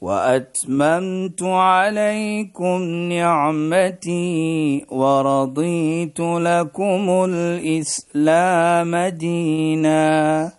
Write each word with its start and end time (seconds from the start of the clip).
وأتممت 0.00 1.42
عليكم 1.42 2.82
نعمتي 2.82 4.86
ورضيت 4.90 6.20
لكم 6.20 7.24
الإسلام 7.28 8.96
دينا. 8.96 10.52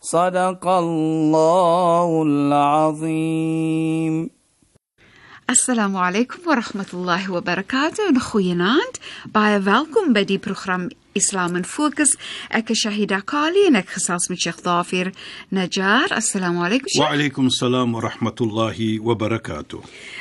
صدق 0.00 0.68
الله 0.68 2.22
العظيم. 2.22 4.30
السلام 5.50 5.96
عليكم 5.96 6.38
ورحمة 6.46 6.86
الله 6.94 7.32
وبركاته. 7.32 8.18
خوينات 8.18 8.96
باي 9.34 9.62
بدي 10.08 10.38
بروخرام 10.38 10.88
Islam 11.14 11.56
in 11.56 11.64
Fokus. 11.64 12.16
Ek 12.50 12.70
is 12.70 12.82
Shahida 12.84 13.20
Kali 13.24 13.66
en 13.68 13.78
ek 13.80 13.94
gesels 13.96 14.28
met 14.28 14.40
Sheikh 14.40 14.62
Dafir 14.64 15.12
Najjar. 15.54 16.12
Assalamu 16.14 16.64
alaykum. 16.66 16.92
Wa 17.00 17.12
alaykum 17.14 17.50
salaam 17.50 17.92
wa 17.96 18.02
rahmatullahi 18.04 19.00
wa 19.00 19.14
barakatuh. 19.14 19.80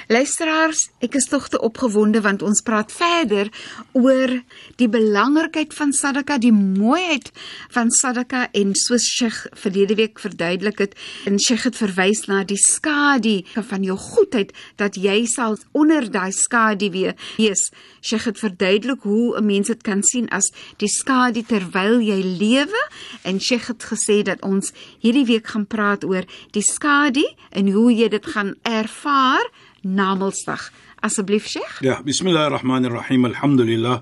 Luisteraars, 0.09 0.87
ek 1.03 1.17
is 1.19 1.27
tog 1.29 1.49
te 1.51 1.59
opgewonde 1.59 2.21
want 2.23 2.45
ons 2.45 2.61
praat 2.65 2.91
verder 2.93 3.51
oor 3.93 4.37
die 4.79 4.87
belangrikheid 4.87 5.73
van 5.75 5.93
sadaka, 5.93 6.37
die 6.39 6.53
mooiheid 6.53 7.31
van 7.75 7.91
sadaka 7.91 8.47
en 8.55 8.73
soos 8.77 9.07
Sheikh 9.07 9.43
verlede 9.57 9.97
week 9.99 10.21
verduidelik 10.23 10.79
het, 10.85 10.95
en 11.27 11.39
Sheikh 11.41 11.67
het 11.69 11.79
verwys 11.79 12.25
na 12.31 12.43
die 12.47 12.59
skadu 12.61 13.41
van 13.55 13.83
jou 13.83 13.97
goedheid 13.99 14.53
dat 14.79 14.97
jy 14.97 15.25
sal 15.29 15.57
onder 15.77 16.07
daai 16.11 16.31
skadu 16.35 16.89
wees. 16.93 17.67
Sheikh 18.01 18.29
het 18.31 18.39
verduidelik 18.39 19.03
hoe 19.03 19.37
'n 19.37 19.45
mens 19.45 19.67
dit 19.67 19.83
kan 19.83 20.03
sien 20.03 20.29
as 20.29 20.51
die 20.81 20.89
skadu 20.89 21.41
terwyl 21.47 22.01
jy 22.05 22.19
lewe 22.21 22.81
en 23.25 23.39
Sheikh 23.41 23.71
het 23.71 23.85
gesê 23.89 24.21
dat 24.25 24.43
ons 24.45 24.73
hierdie 25.01 25.25
week 25.25 25.49
gaan 25.53 25.65
praat 25.65 26.05
oor 26.05 26.27
die 26.53 26.65
skadu 26.65 27.25
en 27.51 27.71
hoe 27.73 27.89
jy 27.93 28.09
dit 28.13 28.25
gaan 28.33 28.55
ervaar 28.63 29.45
Namedsdag. 29.87 30.71
Asseblief 30.99 31.45
Sheikh. 31.47 31.81
Ja, 31.81 32.01
bismillahirrahmanirrahim. 32.03 33.25
Alhamdulillah. 33.25 34.01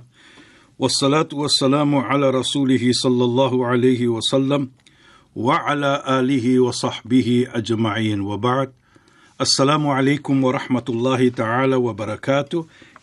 Wassalatu 0.80 1.44
wassalamu 1.44 2.02
ala 2.02 2.32
rasulih 2.32 2.82
sallallahu 2.94 3.64
alayhi 3.68 4.08
wa 4.08 4.20
sallam 4.22 4.72
wa 5.36 5.60
ala 5.68 6.02
alihi 6.04 6.60
wa 6.60 6.72
sahbihi 6.72 7.48
ajma'in 7.54 8.24
wa 8.24 8.38
ba'd. 8.38 8.72
Assalamu 9.38 9.92
alaykum 9.92 10.42
wa 10.42 10.52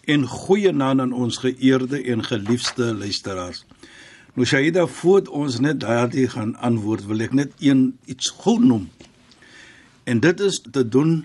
En 0.03 0.27
goeie 0.27 0.73
naam 0.73 1.01
aan 1.01 1.13
ons 1.15 1.37
geëerde 1.39 2.01
en 2.11 2.25
geliefde 2.27 2.95
luisteraars. 2.95 3.63
Nou 4.35 4.47
Shaida, 4.47 4.87
voor 4.87 5.29
ons 5.31 5.61
net 5.61 5.81
daardie 5.81 6.27
gaan 6.29 6.57
antwoord, 6.59 7.05
wil 7.07 7.23
ek 7.23 7.35
net 7.37 7.53
een 7.63 7.93
iets 8.11 8.33
gou 8.43 8.57
noem. 8.59 8.89
En 10.09 10.19
dit 10.25 10.41
is 10.41 10.59
te 10.65 10.83
doen 10.83 11.21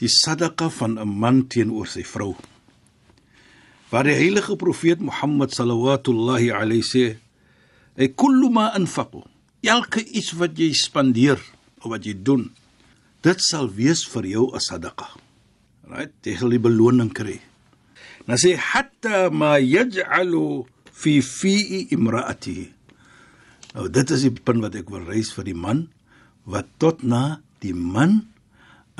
die 0.00 0.08
sadaqa 0.08 0.70
van 0.70 0.96
'n 0.98 1.08
man 1.08 1.46
teenoor 1.46 1.86
sy 1.86 2.04
vrou. 2.04 2.34
Waar 3.90 4.04
die 4.04 4.16
heilige 4.16 4.56
profeet 4.56 5.00
Mohammed 5.00 5.52
sallallahu 5.52 6.50
alayhi 6.50 6.82
sê, 6.82 7.16
"Hy 7.96 8.08
kullu 8.08 8.50
ma 8.50 8.72
anfaqu." 8.72 9.22
Elke 9.60 10.04
iets 10.04 10.32
wat 10.32 10.58
jy 10.58 10.72
spandeer 10.72 11.40
of 11.78 11.90
wat 11.90 12.04
jy 12.04 12.14
doen, 12.22 12.52
dit 13.20 13.40
sal 13.40 13.70
wees 13.70 14.06
vir 14.06 14.26
jou 14.26 14.54
'n 14.54 14.60
sadaqa. 14.60 15.08
Right? 15.88 16.12
Jy 16.22 16.36
sal 16.36 16.48
die 16.48 16.58
beloning 16.58 17.12
kry. 17.12 17.40
Dan 18.24 18.40
sê 18.40 18.54
hatta 18.56 19.28
ma 19.30 19.58
yaj'alu 19.60 20.64
fi 20.92 21.20
fi 21.20 21.84
imra'atihi. 21.92 22.66
Nou 23.74 23.88
dit 23.90 24.10
is 24.14 24.24
die 24.24 24.32
punt 24.32 24.62
wat 24.64 24.76
ek 24.78 24.88
wil 24.92 25.04
reis 25.04 25.32
vir 25.34 25.50
die 25.50 25.58
man 25.58 25.88
wat 26.48 26.68
tot 26.78 27.02
na 27.02 27.40
die 27.64 27.74
man 27.74 28.22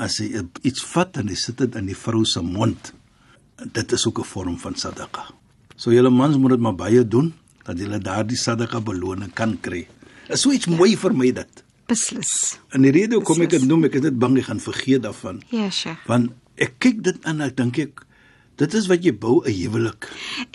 as 0.01 0.19
hy 0.19 0.43
iets 0.67 0.83
vat 0.91 1.15
en 1.21 1.31
hy 1.31 1.37
sit 1.39 1.61
dit 1.63 1.77
in 1.79 1.89
die 1.89 1.97
vrou 1.97 2.25
se 2.27 2.43
mond. 2.43 2.91
Dit 3.73 3.93
is 3.95 4.05
ook 4.05 4.19
'n 4.19 4.27
vorm 4.27 4.57
van 4.59 4.75
sadaqa. 4.75 5.31
So 5.75 5.91
julle 5.91 6.09
mans 6.09 6.37
moet 6.37 6.51
dit 6.51 6.59
maar 6.59 6.75
baie 6.75 7.07
doen 7.07 7.33
dat 7.63 7.77
julle 7.79 7.99
daardie 7.99 8.37
sadaqa 8.37 8.79
beloning 8.79 9.33
kan 9.33 9.57
kry. 9.61 9.87
Is 10.29 10.41
so 10.41 10.51
iets 10.51 10.67
mooi 10.67 10.95
vir 10.97 11.13
my 11.13 11.31
dit. 11.31 11.63
Beslis. 11.87 12.59
En 12.73 12.81
die 12.81 12.91
rede 12.91 13.15
hoekom 13.15 13.41
ek 13.41 13.49
dit 13.49 13.65
noem, 13.65 13.85
ek 13.85 13.95
is 13.95 14.01
net 14.01 14.17
bang 14.19 14.37
jy 14.37 14.43
gaan 14.43 14.59
vergeet 14.59 15.01
daarvan. 15.01 15.41
Ja, 15.49 15.69
Sheikh. 15.69 16.05
Want 16.07 16.31
ek 16.57 16.79
kyk 16.79 17.03
dit 17.03 17.25
aan 17.25 17.41
en 17.41 17.49
ek 17.49 17.57
dink 17.57 17.77
ek 17.77 18.04
Dit 18.55 18.73
is 18.73 18.87
wat 18.87 19.03
jy 19.03 19.11
bou 19.11 19.43
'n 19.43 19.51
huwelik. 19.51 20.07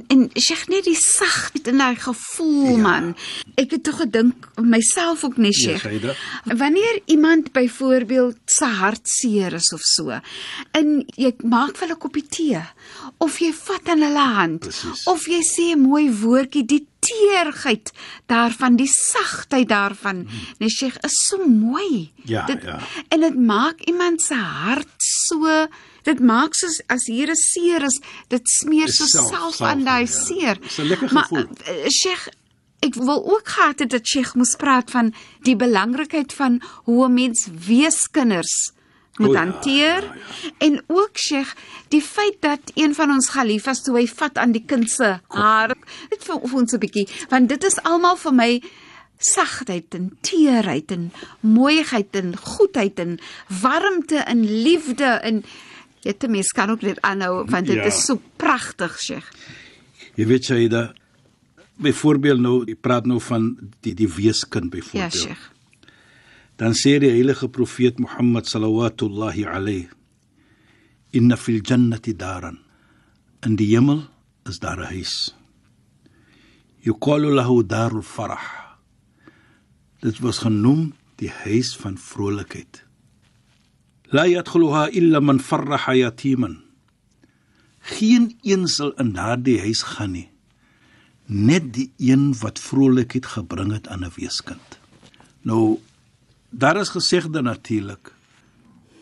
En 0.09 0.31
Sheikh 0.35 0.69
net 0.69 0.85
die 0.85 0.97
sagheid 0.97 1.67
in 1.67 1.79
daai 1.79 1.97
gevoel 1.97 2.77
ja. 2.77 2.77
man. 2.77 3.17
Ek 3.55 3.71
het 3.71 3.83
tog 3.85 3.97
gedink 4.01 4.49
myself 4.57 5.25
ook 5.25 5.37
nie 5.37 5.53
Sheikh. 5.53 5.85
Ja, 5.85 6.15
wanneer 6.45 7.01
iemand 7.05 7.53
byvoorbeeld 7.53 8.37
se 8.45 8.65
hart 8.65 9.09
seer 9.09 9.53
is 9.53 9.73
of 9.73 9.81
so 9.81 10.21
en 10.73 11.05
jy 11.17 11.33
maak 11.43 11.77
vir 11.77 11.89
hulle 11.89 11.97
'n 11.97 12.03
koppie 12.03 12.27
tee 12.27 12.63
of 13.19 13.39
jy 13.39 13.53
vat 13.53 13.89
aan 13.89 14.03
hulle 14.03 14.27
hand 14.35 14.61
Precies. 14.61 15.05
of 15.07 15.27
jy 15.27 15.41
sê 15.45 15.67
'n 15.75 15.81
mooi 15.81 16.11
woordjie 16.11 16.65
die 16.65 16.87
teerheid 17.01 17.93
daarvan 18.27 18.77
die 18.77 18.89
sagtheid 18.89 19.69
daarvan 19.69 20.27
hmm. 20.29 20.47
nee 20.59 20.69
Sheikh 20.69 20.99
is 21.05 21.17
so 21.29 21.47
mooi. 21.47 22.13
Ja, 22.25 22.45
dit, 22.47 22.63
ja. 22.63 22.79
En 23.09 23.21
dit 23.21 23.37
maak 23.37 23.81
iemand 23.89 24.23
se 24.23 24.35
hart 24.35 24.95
so 25.31 25.55
dit 26.09 26.21
maak 26.21 26.57
soos 26.59 26.81
as 26.89 27.07
hier 27.07 27.31
'n 27.31 27.37
seer 27.37 27.87
is, 27.87 28.01
dit 28.29 28.43
smeer 28.49 28.89
so 28.89 29.07
self, 29.07 29.31
self 29.31 29.61
aan 29.61 29.85
daai 29.85 30.07
ja. 30.07 30.13
seer. 30.13 30.57
Maar 31.13 31.29
uh, 31.33 31.89
Sheikh, 31.89 32.29
ek 32.81 32.95
wil 32.95 33.21
ook 33.35 33.49
gehad 33.49 33.79
het 33.85 33.91
dat 33.91 34.07
Sheikh 34.07 34.35
moes 34.35 34.57
praat 34.57 34.91
van 34.91 35.15
die 35.45 35.57
belangrikheid 35.57 36.33
van 36.33 36.61
hoe 36.89 37.07
'n 37.09 37.15
mens 37.15 37.49
weeskinders 37.67 38.73
moet 39.21 39.35
ja, 39.35 39.45
hanteer 39.45 40.03
ja, 40.03 40.15
ja. 40.43 40.51
en 40.59 40.83
ook 40.87 41.11
Sheikh, 41.13 41.55
die 41.89 42.03
feit 42.03 42.37
dat 42.41 42.61
een 42.75 42.95
van 42.95 43.11
ons 43.11 43.29
galifas 43.29 43.83
toe 43.83 43.99
hy 43.99 44.07
vat 44.09 44.39
aan 44.39 44.53
die 44.53 44.65
kind 44.65 44.91
se 44.91 45.21
haar, 45.29 45.75
dit 46.09 46.25
vir 46.25 46.37
ons 46.41 46.73
'n 46.73 46.79
bietjie, 46.79 47.09
want 47.29 47.49
dit 47.49 47.65
is 47.65 47.83
almal 47.83 48.17
vir 48.17 48.35
my 48.35 48.63
sagtheid 49.21 49.95
en 49.95 50.11
teerheid 50.21 50.91
en 50.91 51.11
mooiheid 51.41 52.17
en 52.17 52.37
goedheid 52.37 52.99
en 52.99 53.19
warmte 53.61 54.25
en 54.25 54.45
liefde 54.45 55.19
en 55.21 55.45
Jy 56.01 56.15
te 56.17 56.31
mens 56.33 56.49
kan 56.57 56.71
ook 56.73 56.85
net 56.85 57.01
aanhou 57.05 57.45
want 57.51 57.69
dit 57.69 57.77
ja. 57.77 57.89
is 57.91 58.05
so 58.07 58.21
pragtig, 58.41 58.97
Sheikh. 59.01 59.29
Jy 60.17 60.27
weet 60.31 60.49
jy 60.49 60.69
da 60.73 60.87
byvoorbeeld 61.81 62.41
nou, 62.41 62.55
jy 62.69 62.77
praat 62.77 63.09
nou 63.09 63.21
van 63.25 63.53
die 63.85 63.93
die 63.97 64.09
weeskind 64.09 64.73
byvoorbeeld. 64.73 65.17
Ja, 65.17 65.35
Sheikh. 65.35 65.45
Dan 66.61 66.77
sê 66.77 66.97
die 67.01 67.13
heilige 67.13 67.49
profeet 67.49 68.01
Mohammed 68.01 68.49
sallallahu 68.49 69.45
alayhi 69.49 69.89
inna 71.17 71.37
fil 71.37 71.61
jannati 71.61 72.17
daran. 72.17 72.61
In 73.45 73.57
die 73.57 73.73
hemel 73.75 74.05
is 74.49 74.59
daar 74.61 74.81
'n 74.81 74.93
huis. 74.93 75.35
Yuqalu 76.81 77.35
lahu 77.35 77.65
darul 77.67 78.03
farah. 78.03 78.60
Dit 80.01 80.19
was 80.25 80.39
genoem 80.41 80.95
die 81.21 81.29
huis 81.45 81.75
van 81.77 81.99
vrolikheid. 82.01 82.81
La 84.17 84.25
yadkhuluha 84.25 84.89
illa 84.97 85.21
man 85.21 85.41
farraha 85.45 85.93
yatiman. 85.93 86.57
Geen 87.99 88.31
een 88.43 88.65
sal 88.69 88.95
in 89.03 89.13
daardie 89.13 89.59
huis 89.61 89.83
gaan 89.93 90.15
nie. 90.17 90.29
Net 91.27 91.69
die 91.77 91.91
een 92.01 92.31
wat 92.41 92.59
vrolikheid 92.59 93.29
gebring 93.37 93.73
het 93.77 93.89
aan 93.89 94.05
'n 94.05 94.13
weeskind. 94.17 94.81
Nou 95.43 95.79
daar 96.51 96.81
is 96.81 96.89
gesegde 96.89 97.43
natuurlik 97.43 98.13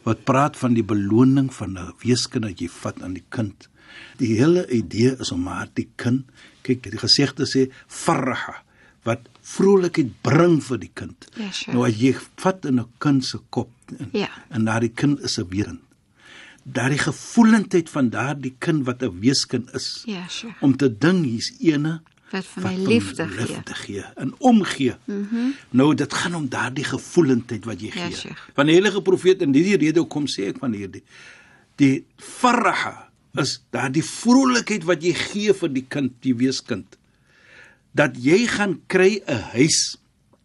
wat 0.03 0.25
praat 0.25 0.57
van 0.57 0.75
die 0.75 0.85
beloning 0.85 1.55
van 1.55 1.79
'n 1.79 1.95
weeskind 2.03 2.45
wat 2.45 2.61
jy 2.61 2.69
vat 2.69 3.03
aan 3.03 3.13
die 3.13 3.27
kind. 3.29 3.69
Die 4.17 4.37
hele 4.37 4.71
idee 4.71 5.17
is 5.19 5.31
om 5.33 5.41
maar 5.41 5.69
die 5.73 5.89
kind, 5.97 6.27
kyk, 6.63 6.83
die 6.83 6.99
gesegde 6.99 7.47
sê 7.47 7.71
farraha 7.87 8.68
wat 9.05 9.21
vrolikheid 9.43 10.11
bring 10.23 10.63
vir 10.63 10.79
die 10.79 10.91
kind. 10.95 11.27
Ja, 11.37 11.51
sure. 11.51 11.77
Nou 11.77 11.87
as 11.87 11.97
jy 12.01 12.15
vat 12.37 12.65
in 12.65 12.79
'n 12.81 12.87
kind 12.99 13.25
se 13.25 13.39
kop 13.51 13.71
en, 13.99 14.09
Ja. 14.13 14.29
en 14.51 14.65
daardie 14.65 14.93
kind 14.95 15.21
is 15.21 15.39
'n 15.39 15.49
weeskind. 15.49 15.81
Daardie 16.65 16.99
gevoelendheid 16.99 17.89
van 17.91 18.11
daardie 18.11 18.55
kind 18.59 18.85
wat 18.87 19.03
'n 19.03 19.21
weeskind 19.21 19.75
is. 19.75 20.03
Ja, 20.07 20.29
sure. 20.29 20.55
Om 20.61 20.77
te 20.77 20.99
ding 20.99 21.25
hier's 21.25 21.53
ene 21.61 22.01
Wat 22.31 22.45
vir 22.45 22.63
my 22.63 22.75
liefde 22.77 23.27
gee. 23.29 23.47
liefde 23.47 23.75
gee 23.75 24.05
en 24.17 24.35
omgee. 24.39 24.95
Mm 25.07 25.29
-hmm. 25.31 25.55
Nou 25.71 25.95
dit 25.95 26.13
gaan 26.15 26.35
om 26.35 26.49
daardie 26.49 26.85
gevoelendheid 26.85 27.65
wat 27.65 27.81
jy 27.81 27.87
Ja, 27.87 28.07
gee. 28.07 28.17
Sheikh. 28.17 28.49
Van 28.55 28.67
die 28.67 28.75
heilige 28.75 29.03
profeet 29.03 29.41
in 29.43 29.55
hierdie 29.55 29.77
rede 29.77 30.05
kom 30.07 30.27
sê 30.27 30.43
ek 30.49 30.59
van 30.59 30.73
hierdie 30.73 31.03
die 31.77 32.05
farha 32.17 33.09
is 33.35 33.63
daardie 33.71 34.03
vrolikheid 34.05 34.85
wat 34.85 35.03
jy 35.03 35.13
gee 35.15 35.55
vir 35.55 35.69
die 35.73 35.87
kind, 35.89 36.13
die 36.21 36.35
weeskind. 36.35 36.98
Dat 37.93 38.17
jy 38.17 38.47
gaan 38.47 38.81
kry 38.87 39.23
'n 39.27 39.43
huis. 39.55 39.97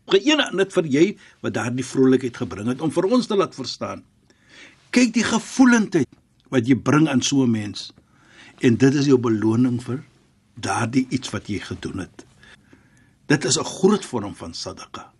Geene 0.07 0.49
net 0.53 0.73
vir 0.73 0.85
jy 0.85 1.17
wat 1.41 1.53
daardie 1.53 1.85
vrolikheid 1.85 2.37
gebring 2.37 2.67
het 2.67 2.81
om 2.81 2.91
vir 2.91 3.05
ons 3.05 3.27
te 3.27 3.35
laat 3.35 3.55
verstaan. 3.55 4.03
Kyk 4.91 5.13
die 5.13 5.23
gevoelendheid 5.23 6.09
wat 6.49 6.67
jy 6.67 6.75
bring 6.75 7.07
aan 7.09 7.21
so 7.21 7.43
'n 7.43 7.51
mens. 7.51 7.93
En 8.61 8.75
dit 8.77 8.93
is 8.93 9.05
jou 9.05 9.17
beloning 9.17 9.81
vir 9.83 10.03
daardie 10.55 11.07
iets 11.09 11.29
wat 11.29 11.47
jy 11.47 11.59
gedoen 11.59 11.99
het. 11.99 12.25
Dit 13.27 13.45
is 13.45 13.57
'n 13.57 13.63
groot 13.63 14.05
vorm 14.05 14.35
van 14.35 14.53
sadaqa. 14.53 15.11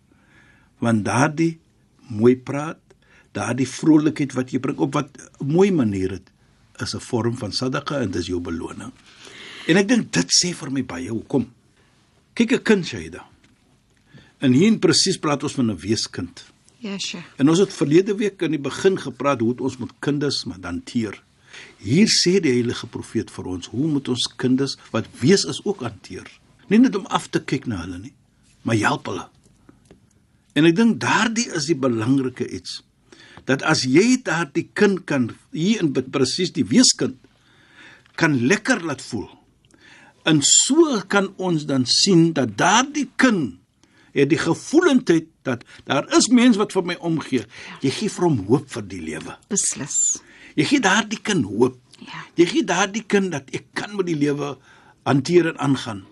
Want 0.78 1.04
daardie 1.04 1.58
mooi 2.08 2.36
praat, 2.36 2.80
daardie 3.32 3.68
vrolikheid 3.68 4.32
wat 4.32 4.50
jy 4.50 4.58
bring 4.58 4.78
op 4.78 4.94
wat 4.94 5.10
mooi 5.38 5.72
manier 5.72 6.10
het, 6.10 6.30
is 6.78 6.94
'n 6.94 7.00
vorm 7.00 7.36
van 7.36 7.52
sadaqa 7.52 8.00
en 8.00 8.10
dis 8.10 8.26
jou 8.26 8.40
beloning. 8.40 8.92
En 9.66 9.76
ek 9.76 9.88
dink 9.88 10.12
dit 10.12 10.26
sê 10.28 10.54
vir 10.54 10.70
my 10.70 10.84
baie 10.84 11.08
hoekom. 11.08 11.46
Kyk 12.34 12.52
'n 12.52 12.62
kind 12.62 12.86
Shaida. 12.86 13.22
En 14.38 14.52
hier 14.52 14.78
presies 14.78 15.18
praat 15.18 15.42
ons 15.42 15.54
van 15.54 15.70
'n 15.70 15.78
weeskind. 15.78 16.44
Ja, 16.78 16.98
Sheikh. 16.98 17.24
En 17.36 17.48
ons 17.48 17.58
het 17.58 17.72
verlede 17.72 18.14
week 18.16 18.42
aan 18.42 18.50
die 18.50 18.60
begin 18.60 18.98
gepraat 18.98 19.40
hoe 19.40 19.54
ons 19.56 19.76
met 19.76 19.92
kinders 20.00 20.44
moet 20.44 20.64
hanteer. 20.64 21.22
Hier 21.78 22.08
sê 22.08 22.40
die 22.40 22.52
heilige 22.52 22.86
profeet 22.86 23.30
vir 23.30 23.46
ons, 23.46 23.66
hoe 23.66 23.86
moet 23.86 24.08
ons 24.08 24.26
kinders 24.36 24.76
wat 24.90 25.06
wees 25.20 25.44
is 25.44 25.60
ook 25.64 25.80
hanteer? 25.80 26.26
Nie 26.68 26.78
net 26.78 26.96
om 26.96 27.06
af 27.06 27.28
te 27.28 27.40
kyk 27.40 27.66
na 27.66 27.76
hulle 27.84 27.98
nie, 27.98 28.12
maar 28.62 28.76
help 28.76 29.06
hulle. 29.06 29.28
En 30.54 30.64
ek 30.64 30.76
dink 30.76 31.00
daardie 31.00 31.46
is 31.54 31.66
die 31.66 31.78
belangrike 31.78 32.48
iets. 32.50 32.82
Dat 33.44 33.62
as 33.62 33.84
jy 33.84 34.22
daardie 34.22 34.68
kind 34.72 35.04
kan 35.04 35.30
hier 35.52 35.80
in 35.80 35.92
presies 35.92 36.52
die 36.52 36.66
weeskind 36.66 37.16
kan 38.14 38.46
lekker 38.46 38.84
laat 38.84 39.02
voel. 39.02 39.30
En 40.24 40.40
so 40.42 41.00
kan 41.08 41.30
ons 41.36 41.66
dan 41.68 41.84
sien 41.86 42.32
dat 42.36 42.56
daardie 42.56 43.10
kind 43.20 43.58
het 44.14 44.30
die 44.30 44.38
gevoelendheid 44.38 45.26
dat 45.44 45.64
daar 45.84 46.06
is 46.16 46.30
mense 46.32 46.58
wat 46.58 46.72
vir 46.72 46.86
my 46.86 46.96
omgee. 47.04 47.44
Jy 47.84 47.92
gee 47.92 48.12
vir 48.14 48.26
hom 48.28 48.38
hoop 48.48 48.70
vir 48.72 48.86
die 48.88 49.02
lewe. 49.04 49.36
Beslis. 49.52 49.98
Jy 50.54 50.68
gee 50.70 50.84
daardie 50.84 51.20
kind 51.20 51.44
hoop. 51.50 51.76
Ja. 51.98 52.24
Jy 52.38 52.46
gee 52.52 52.66
daardie 52.66 53.04
kind 53.10 53.34
dat 53.34 53.50
ek 53.54 53.66
kan 53.76 53.96
met 53.98 54.08
die 54.08 54.18
lewe 54.18 54.54
hanteer 55.04 55.50
en 55.52 55.60
aangaan. 55.68 56.04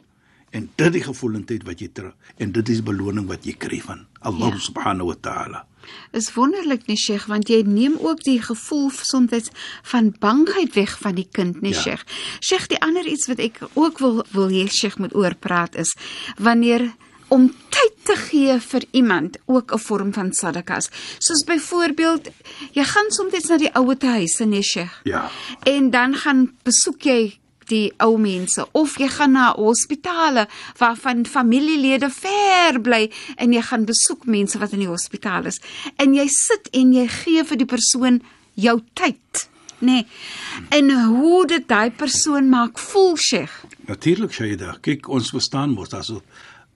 En 0.52 0.66
dit 0.76 0.93
die 0.93 1.02
gevoelendheid 1.02 1.62
wat 1.64 1.81
jy 1.81 1.88
terug 1.96 2.12
en 2.37 2.52
dit 2.52 2.69
is 2.69 2.82
beloning 2.84 3.26
wat 3.31 3.44
jy 3.49 3.54
kry 3.56 3.81
van 3.81 4.06
Allah 4.20 4.52
Ja. 4.52 4.58
subhanahu 4.60 5.06
wa 5.08 5.16
ta'ala. 5.20 5.66
Is 6.12 6.28
wonderlik 6.37 6.87
nie 6.87 6.96
Sheikh 6.96 7.25
want 7.26 7.49
jy 7.49 7.62
neem 7.66 7.96
ook 8.00 8.20
die 8.22 8.38
gevoel 8.43 8.90
soms 8.94 9.49
van 9.82 10.12
bangheid 10.20 10.75
weg 10.75 10.99
van 11.00 11.14
die 11.14 11.28
kind 11.32 11.60
nie 11.62 11.72
Ja. 11.72 11.81
Sheikh. 11.81 12.04
Sheikh 12.40 12.69
die 12.69 12.81
ander 12.81 13.06
iets 13.06 13.26
wat 13.26 13.38
ek 13.38 13.58
ook 13.75 13.99
wil 13.99 14.25
wil 14.32 14.49
hê 14.50 14.69
Sheikh 14.69 14.99
moet 14.99 15.14
oor 15.14 15.34
praat 15.34 15.75
is 15.75 15.96
wanneer 16.38 16.93
om 17.28 17.49
tyd 17.72 17.93
te 18.04 18.16
gee 18.28 18.58
vir 18.60 18.82
iemand 18.93 19.37
ook 19.46 19.72
'n 19.72 19.78
vorm 19.78 20.12
van 20.12 20.32
sadaka 20.32 20.76
is. 20.76 20.90
Soos 21.19 21.44
byvoorbeeld 21.44 22.28
jy 22.72 22.84
gaan 22.84 23.10
soms 23.10 23.49
na 23.49 23.56
die 23.56 23.72
ouete 23.75 24.06
huise 24.06 24.44
nee 24.44 24.62
Sheikh. 24.62 25.00
Ja. 25.04 25.31
En 25.64 25.90
dan 25.90 26.14
gaan 26.14 26.52
besoek 26.62 27.02
jy 27.02 27.38
die 27.69 27.93
ou 28.03 28.17
mense. 28.19 28.67
Of 28.73 28.99
jy 28.99 29.09
gaan 29.09 29.32
na 29.37 29.53
hospitale 29.56 30.47
waarvan 30.79 31.26
familielede 31.26 32.11
ver 32.11 32.81
bly 32.81 33.11
en 33.37 33.53
jy 33.53 33.62
gaan 33.62 33.85
besoek 33.85 34.26
mense 34.26 34.59
wat 34.59 34.73
in 34.73 34.85
die 34.85 34.91
hospitaal 34.91 35.47
is. 35.47 35.61
En 35.97 36.14
jy 36.14 36.26
sit 36.29 36.69
en 36.73 36.93
jy 36.93 37.06
gee 37.09 37.44
vir 37.44 37.56
die 37.56 37.69
persoon 37.69 38.23
jou 38.55 38.81
tyd 38.94 39.49
nê? 39.82 39.93
Nee. 39.93 40.06
en 40.70 40.91
hoe 41.06 41.47
dit 41.47 41.64
daai 41.69 41.91
persoon 41.91 42.49
maak 42.49 42.79
voel 42.79 43.17
Sheikh? 43.17 43.55
Natuurlik 43.88 44.32
Shaida, 44.32 44.76
kyk 44.81 45.09
ons 45.11 45.32
verstaan 45.35 45.75
mos 45.75 45.91
daar's 45.91 46.11
'n 46.11 46.23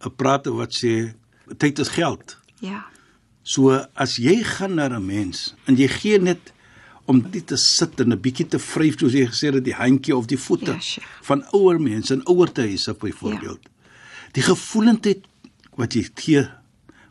'n 0.04 0.14
prate 0.16 0.50
wat 0.50 0.74
sê 0.74 1.14
tyd 1.56 1.78
is 1.78 1.88
geld. 1.88 2.36
ja. 2.60 2.84
So 3.46 3.70
as 3.94 4.16
jy 4.16 4.42
gaan 4.42 4.74
na 4.74 4.88
'n 4.88 5.06
mens 5.06 5.54
en 5.66 5.76
jy 5.76 5.88
gee 5.88 6.18
net 6.18 6.52
om 7.06 7.20
dit 7.30 7.46
te 7.46 7.56
sit 7.56 8.00
en 8.00 8.12
'n 8.12 8.20
bietjie 8.20 8.46
te 8.48 8.58
vryf 8.58 8.98
soos 8.98 9.12
jy 9.12 9.26
gesê 9.26 9.52
het 9.54 9.64
die 9.64 9.74
handjie 9.74 10.16
of 10.16 10.26
die 10.26 10.38
voete 10.38 10.72
Ja, 10.72 10.80
Sheikh. 10.80 11.06
van 11.22 11.44
ouer 11.52 11.80
mense 11.80 12.14
in 12.14 12.22
ouer 12.26 12.50
huise 12.54 12.94
byvoorbeeld. 12.94 13.60
Ja. 13.62 13.70
Die 14.32 14.42
gevoelendheid 14.42 15.24
wat 15.76 15.92
jy 15.94 16.06
gee 16.14 16.48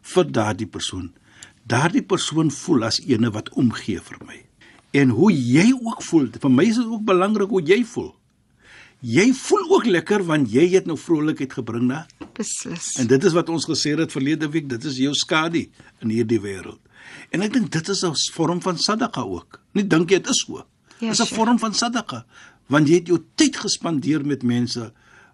vir 0.02 0.32
daardie 0.32 0.68
persoon. 0.68 1.12
Daardie 1.68 2.02
persoon 2.04 2.52
voel 2.52 2.84
as 2.84 3.00
ene 3.02 3.32
wat 3.32 3.50
omgee 3.50 4.00
vir 4.00 4.18
my. 4.28 4.42
En 4.92 5.10
hoe 5.10 5.32
jy 5.32 5.74
ook 5.74 6.02
voel, 6.04 6.28
vir 6.42 6.50
my 6.52 6.64
is 6.64 6.76
dit 6.76 6.86
ook 6.86 7.04
belangrik 7.06 7.50
hoe 7.50 7.62
jy 7.62 7.84
voel. 7.86 8.14
Jy 9.02 9.34
voel 9.34 9.70
ook 9.70 9.86
lekker 9.86 10.24
want 10.24 10.52
jy 10.52 10.70
het 10.70 10.86
nou 10.86 10.98
vrolikheid 10.98 11.54
gebring 11.54 11.84
na 11.88 12.06
beslis 12.34 12.96
En 13.00 13.08
dit 13.08 13.24
is 13.24 13.34
wat 13.34 13.50
ons 13.50 13.66
gesê 13.66 13.98
het 13.98 14.12
verlede 14.12 14.50
week, 14.50 14.70
dit 14.70 14.84
is 14.84 14.98
jou 14.98 15.14
skadu 15.14 15.68
in 16.02 16.10
hierdie 16.10 16.40
wêreld. 16.40 16.80
En 17.32 17.42
ek 17.42 17.54
dink 17.54 17.72
dit 17.72 17.90
is 17.90 18.04
'n 18.04 18.14
vorm 18.34 18.62
van 18.62 18.78
sadaqa 18.78 19.22
ook. 19.22 19.60
Nie 19.74 19.88
dink 19.88 20.10
jy 20.10 20.18
dit 20.22 20.30
is 20.30 20.44
so? 20.48 20.66
Ja, 21.00 21.10
Dis 21.10 21.20
'n 21.22 21.26
sure. 21.26 21.36
vorm 21.36 21.60
van 21.60 21.74
sadaqa 21.74 22.26
want 22.68 22.88
jy 22.88 22.96
het 22.96 23.08
jou 23.08 23.20
tyd 23.36 23.58
gespandeer 23.58 24.26
met 24.26 24.44
mense 24.44 24.92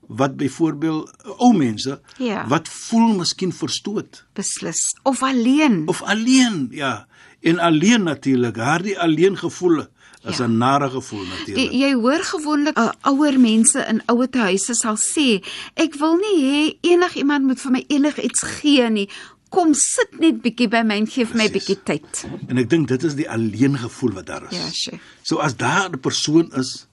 wat 0.07 0.35
byvoorbeeld 0.37 1.11
ou 1.37 1.53
mense 1.53 2.01
Ja. 2.17 2.47
wat 2.47 2.67
voel 2.67 3.13
miskien 3.15 3.53
verstoot 3.53 4.25
beslis 4.33 4.81
of 5.03 5.23
alleen 5.23 5.87
of 5.87 6.01
alleen, 6.01 6.67
ja. 6.71 7.07
En 7.41 7.59
alleen 7.59 8.03
natuurlik, 8.03 8.55
daardie 8.55 8.99
alleen 8.99 9.37
gevoel 9.37 9.79
is 10.23 10.37
Ja. 10.37 10.45
'n 10.47 10.57
nare 10.57 10.89
gevoel 10.89 11.23
Jy, 11.23 11.29
natuurlik. 11.29 11.71
jy 11.71 11.93
hoor 11.93 12.23
gewoonlik 12.23 12.77
uh, 12.77 12.89
ouer 13.01 13.39
mense 13.39 13.85
in 13.89 14.01
ouete 14.05 14.37
huise 14.37 14.73
sal 14.73 14.95
sê, 14.97 15.41
ek 15.75 15.95
wil 15.95 16.15
nie 16.17 16.43
hê 16.43 16.77
enigiemand 16.81 17.45
moet 17.45 17.59
vir 17.59 17.71
my 17.71 17.83
enigiets 17.87 18.41
gee 18.43 18.89
nie. 18.89 19.09
Kom 19.51 19.73
sit 19.75 20.13
net 20.19 20.37
bietjie 20.41 20.69
by 20.71 20.79
my 20.87 20.95
en 21.01 21.07
gee 21.11 21.25
vir 21.27 21.37
my 21.41 21.47
bietjie 21.51 21.75
tyd. 21.87 22.21
En 22.47 22.57
ek 22.61 22.69
dink 22.71 22.87
dit 22.87 23.03
is 23.03 23.15
die 23.19 23.27
alleen 23.29 23.75
gevoel 23.81 24.13
wat 24.19 24.25
daar 24.29 24.45
is. 24.49 24.55
Ja, 24.57 24.69
sure. 24.71 24.99
So 25.27 25.37
as 25.43 25.55
daar 25.59 25.89
'n 25.91 25.99
persoon 25.99 26.51
is 26.55 26.87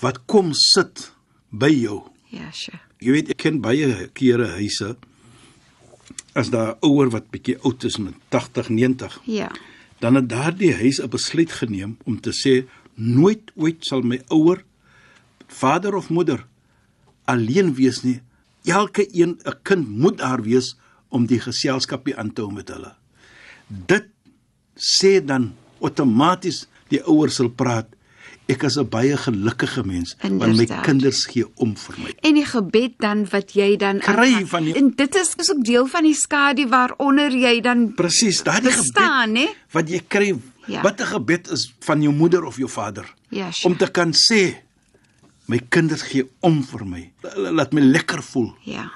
wat 0.00 0.18
kom 0.26 0.52
sit 0.52 1.12
by 1.50 1.70
jou 1.70 2.02
Ja, 2.30 2.50
sure. 2.52 2.78
Jy 3.00 3.12
weet 3.12 3.28
ek 3.30 3.36
ken 3.38 3.60
baie 3.60 4.08
kere 4.12 4.46
huise 4.58 4.96
as 6.34 6.50
daar 6.50 6.76
ouer 6.82 7.10
wat 7.10 7.30
bietjie 7.30 7.56
oud 7.64 7.84
is 7.84 7.96
met 7.98 8.14
80, 8.30 8.68
90, 8.68 9.20
Ja. 9.24 9.50
dan 10.00 10.14
het 10.14 10.28
daardie 10.28 10.74
huis 10.74 11.00
'n 11.00 11.08
besluit 11.08 11.52
geneem 11.52 11.96
om 12.04 12.20
te 12.20 12.30
sê 12.32 12.66
nooit 12.94 13.50
ooit 13.56 13.84
sal 13.84 14.02
my 14.02 14.20
ouer 14.30 14.62
vader 15.46 15.94
of 15.94 16.10
moeder 16.10 16.44
alleen 17.24 17.74
wees 17.74 18.02
nie. 18.02 18.20
Elke 18.64 19.06
een 19.14 19.38
'n 19.44 19.54
kind 19.62 19.88
moet 19.88 20.18
daar 20.18 20.42
wees 20.42 20.76
om 21.08 21.26
die 21.26 21.40
geselskapie 21.40 22.16
aan 22.16 22.32
te 22.32 22.42
hou 22.42 22.52
met 22.52 22.68
hulle. 22.68 22.94
Dit 23.68 24.08
sê 24.76 25.18
dan 25.24 25.52
outomaties 25.80 26.66
die 26.88 27.00
ouers 27.04 27.34
sal 27.40 27.48
praat 27.50 27.86
ek 28.48 28.62
is 28.64 28.78
'n 28.78 28.88
baie 28.88 29.16
gelukkige 29.16 29.84
mens 29.84 30.16
want 30.22 30.38
my 30.40 30.46
Inderdaad. 30.46 30.82
kinders 30.84 31.26
gee 31.26 31.44
om 31.56 31.76
vir 31.76 31.94
my. 31.98 32.12
En 32.22 32.34
die 32.34 32.44
gebed 32.46 32.94
dan 32.98 33.26
wat 33.30 33.52
jy 33.52 33.76
dan 33.76 33.98
Kry 33.98 34.46
van 34.46 34.64
die- 34.64 34.74
En 34.74 34.90
dit 34.96 35.14
is 35.14 35.34
is 35.36 35.50
ook 35.50 35.64
deel 35.64 35.86
van 35.86 36.02
die 36.02 36.14
skadu 36.14 36.66
waaronder 36.68 37.30
jy 37.30 37.60
dan 37.60 37.94
Presies, 37.94 38.42
daardie 38.42 38.70
gebed 38.72 39.36
hè? 39.36 39.48
wat 39.72 39.88
jy 39.88 40.00
kry. 40.08 40.26
Ja. 40.28 40.36
Ja. 40.66 40.82
Wat 40.82 41.00
'n 41.00 41.06
gebed 41.06 41.50
is 41.50 41.74
van 41.80 42.02
jou 42.02 42.14
moeder 42.14 42.44
of 42.44 42.56
jou 42.56 42.68
vader. 42.68 43.14
Ja, 43.30 43.50
sure. 43.50 43.72
Om 43.72 43.78
te 43.78 43.90
kan 43.90 44.12
sê 44.12 44.54
my 45.46 45.58
kinders 45.68 46.02
gee 46.02 46.28
om 46.40 46.62
vir 46.64 46.84
my. 46.86 47.12
Laat 47.36 47.72
my 47.72 47.80
lekker 47.80 48.22
voel. 48.22 48.54
Ja. 48.64 48.90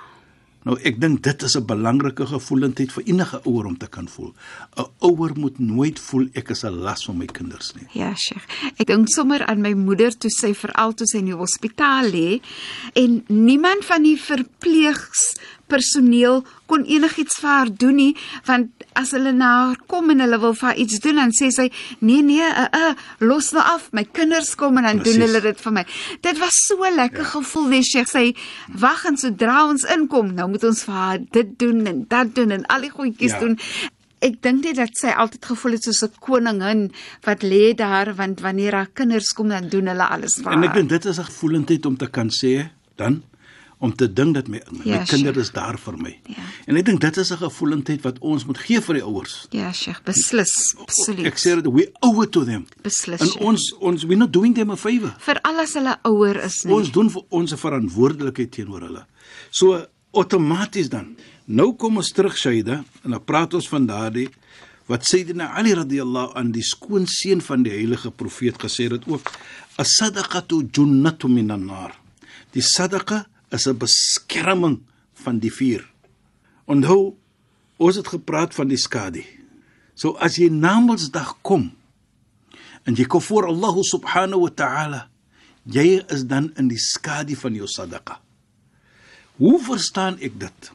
Nou 0.62 0.76
ek 0.86 1.00
dink 1.02 1.22
dit 1.26 1.42
is 1.42 1.56
'n 1.56 1.66
belangrike 1.66 2.26
gevoelendheid 2.26 2.92
vir 2.92 3.04
enige 3.04 3.40
ouer 3.44 3.66
om 3.66 3.76
te 3.78 3.86
kan 3.86 4.08
voel. 4.08 4.32
'n 4.76 4.86
Ouer 5.00 5.32
moet 5.34 5.58
nooit 5.58 5.98
voel 5.98 6.28
ek 6.34 6.50
is 6.50 6.64
'n 6.64 6.82
las 6.82 7.04
vir 7.04 7.14
my 7.14 7.26
kinders 7.26 7.74
nie. 7.74 7.86
Ja, 7.92 8.14
Sheikh. 8.14 8.46
Ek 8.78 8.86
dink 8.86 9.08
sommer 9.08 9.46
aan 9.46 9.60
my 9.60 9.72
moeder 9.72 10.16
toe 10.18 10.30
sy 10.30 10.54
veral 10.54 10.94
toe 10.94 11.06
sy 11.06 11.18
in 11.18 11.26
die 11.26 11.34
hospitaal 11.34 12.10
lê 12.10 12.40
en 12.94 13.24
niemand 13.28 13.84
van 13.84 14.02
die 14.02 14.16
verpleegspersoneel 15.72 16.42
kon 16.70 16.84
enigiets 16.88 17.38
vir 17.40 17.50
haar 17.50 17.70
doen 17.70 17.96
nie 17.96 18.12
want 18.46 18.84
as 18.98 19.12
hulle 19.16 19.32
na 19.36 19.50
haar 19.68 19.80
kom 19.90 20.10
en 20.12 20.20
hulle 20.24 20.38
wil 20.42 20.54
vir 20.58 20.68
haar 20.70 20.80
iets 20.80 21.00
doen 21.04 21.20
dan 21.20 21.32
sê 21.36 21.50
sy 21.52 21.68
nee 22.00 22.22
nee 22.22 22.42
uh, 22.42 22.66
uh, 22.72 22.92
los 23.20 23.52
nou 23.52 23.62
af 23.62 23.88
my 23.92 24.04
kinders 24.04 24.54
kom 24.56 24.78
en 24.78 24.88
dan 24.88 25.00
Precies. 25.00 25.18
doen 25.18 25.26
hulle 25.26 25.40
dit 25.40 25.64
vir 25.64 25.72
my. 25.72 25.84
Dit 26.22 26.38
was 26.40 26.58
so 26.66 26.90
lekker 26.90 27.24
ja. 27.24 27.30
gevoel 27.36 27.68
nee 27.72 27.82
Sheikh 27.82 28.10
sy 28.10 28.26
wag 28.84 29.04
en 29.08 29.18
sodra 29.20 29.64
ons 29.68 29.86
inkom 29.96 30.34
nou 30.36 30.48
moet 30.52 30.68
ons 30.68 30.84
vir 30.84 30.94
haar 31.00 31.24
dit 31.32 31.58
doen 31.58 31.82
en 31.86 32.04
dat 32.08 32.34
doen 32.36 32.56
en 32.58 32.68
al 32.68 32.88
die 32.88 32.94
goedjies 32.94 33.36
ja. 33.36 33.42
Doen 33.42 33.58
Ek 34.22 34.36
dink 34.38 34.62
net 34.62 34.76
dat 34.78 34.92
sy 34.94 35.10
altyd 35.18 35.48
gevoel 35.50 35.72
het 35.74 35.82
soos 35.82 36.04
'n 36.04 36.12
koningin 36.22 36.92
wat 37.26 37.42
lê 37.42 37.74
daar 37.74 38.14
want 38.14 38.40
wanneer 38.40 38.72
haar 38.72 38.90
kinders 38.94 39.32
kom 39.32 39.48
dan 39.48 39.68
doen 39.68 39.90
hulle 39.90 40.06
alles 40.06 40.38
vir 40.38 40.52
En 40.52 40.62
ek 40.62 40.68
haar. 40.68 40.76
dink 40.78 40.88
dit 40.90 41.04
is 41.04 41.18
'n 41.18 41.24
gevoelendheid 41.24 41.86
om 41.86 41.96
te 41.96 42.06
kan 42.06 42.30
sê 42.30 42.70
dan 42.96 43.22
om 43.82 43.90
te 43.98 44.06
dink 44.06 44.36
dat 44.36 44.48
my 44.48 44.60
my 44.70 44.84
Ja, 44.86 45.00
kinders 45.10 45.38
is 45.42 45.50
daar 45.50 45.78
vir 45.78 45.96
my. 45.98 46.12
Ja. 46.30 46.44
En 46.70 46.78
ek 46.78 46.86
dink 46.86 47.00
dit 47.02 47.16
is 47.18 47.32
'n 47.32 47.40
gevoelendheid 47.40 48.02
wat 48.06 48.18
ons 48.20 48.44
moet 48.46 48.58
gee 48.58 48.80
vir 48.80 48.94
die 48.94 49.02
ouers. 49.02 49.46
Ja, 49.50 49.72
Sheikh, 49.72 50.02
beslis, 50.06 50.74
absoluut. 50.78 51.26
Ek 51.26 51.38
sê 51.38 51.56
dit 51.58 51.66
we 51.72 51.90
owe 52.00 52.28
to 52.28 52.44
them. 52.44 52.66
beslis. 52.82 53.20
En 53.20 53.26
Sheikh. 53.26 53.42
ons 53.42 53.74
ons 53.80 54.04
we 54.04 54.14
not 54.14 54.32
doing 54.32 54.54
them 54.54 54.70
a 54.70 54.76
favor. 54.76 55.14
Veral 55.18 55.58
as 55.60 55.74
hulle 55.74 55.96
ouer 56.04 56.36
is 56.44 56.64
nie. 56.64 56.74
Ons 56.74 56.90
doen 56.92 57.10
vir 57.10 57.22
ons 57.28 57.52
verantwoordelikheid 57.52 58.50
teenoor 58.50 58.80
hulle. 58.80 59.04
So 59.50 59.86
outomaties 60.12 60.88
dan. 60.88 61.16
Nou 61.46 61.72
kom 61.76 61.96
ons 61.96 62.12
terug 62.12 62.36
Shaida 62.38 62.84
en 63.04 63.10
dan 63.10 63.24
praat 63.24 63.54
ons 63.54 63.68
van 63.68 63.86
daardie 63.86 64.28
wat 64.86 65.04
Sayyidina 65.04 65.54
Ali 65.56 65.74
radhiyallahu 65.74 66.34
an 66.38 66.52
die 66.52 66.62
skoonseun 66.62 67.40
van 67.40 67.62
die 67.62 67.72
heilige 67.72 68.10
profeet 68.10 68.58
gesê 68.58 68.88
het 68.92 69.06
ook 69.08 69.30
as-sadaqatu 69.76 70.68
junnatu 70.70 71.28
minan 71.28 71.66
nar. 71.66 71.94
Die 72.52 72.62
sadaqa 72.62 73.24
is 73.52 73.66
'n 73.68 73.76
beskerming 73.78 74.80
van 75.12 75.38
die 75.38 75.52
vuur. 75.52 75.84
Onthou 76.66 77.16
ons 77.76 77.96
het 77.96 78.08
gepraat 78.08 78.54
van 78.54 78.68
die 78.68 78.76
skadu. 78.80 79.24
So 79.94 80.16
as 80.16 80.36
jy 80.36 80.48
Namedsdag 80.48 81.36
kom 81.42 81.72
en 82.84 82.94
jy 82.94 83.04
kom 83.04 83.20
voor 83.20 83.46
Allah 83.46 83.76
subhanahu 83.82 84.40
wa 84.40 84.50
ta'ala 84.50 85.08
jy 85.64 86.02
is 86.08 86.24
dan 86.26 86.50
in 86.58 86.68
die 86.68 86.80
skadu 86.80 87.36
van 87.38 87.54
jou 87.54 87.66
sadaqa. 87.66 88.18
Hoe 89.38 89.58
verstaan 89.62 90.18
ek 90.20 90.40
dit? 90.40 90.72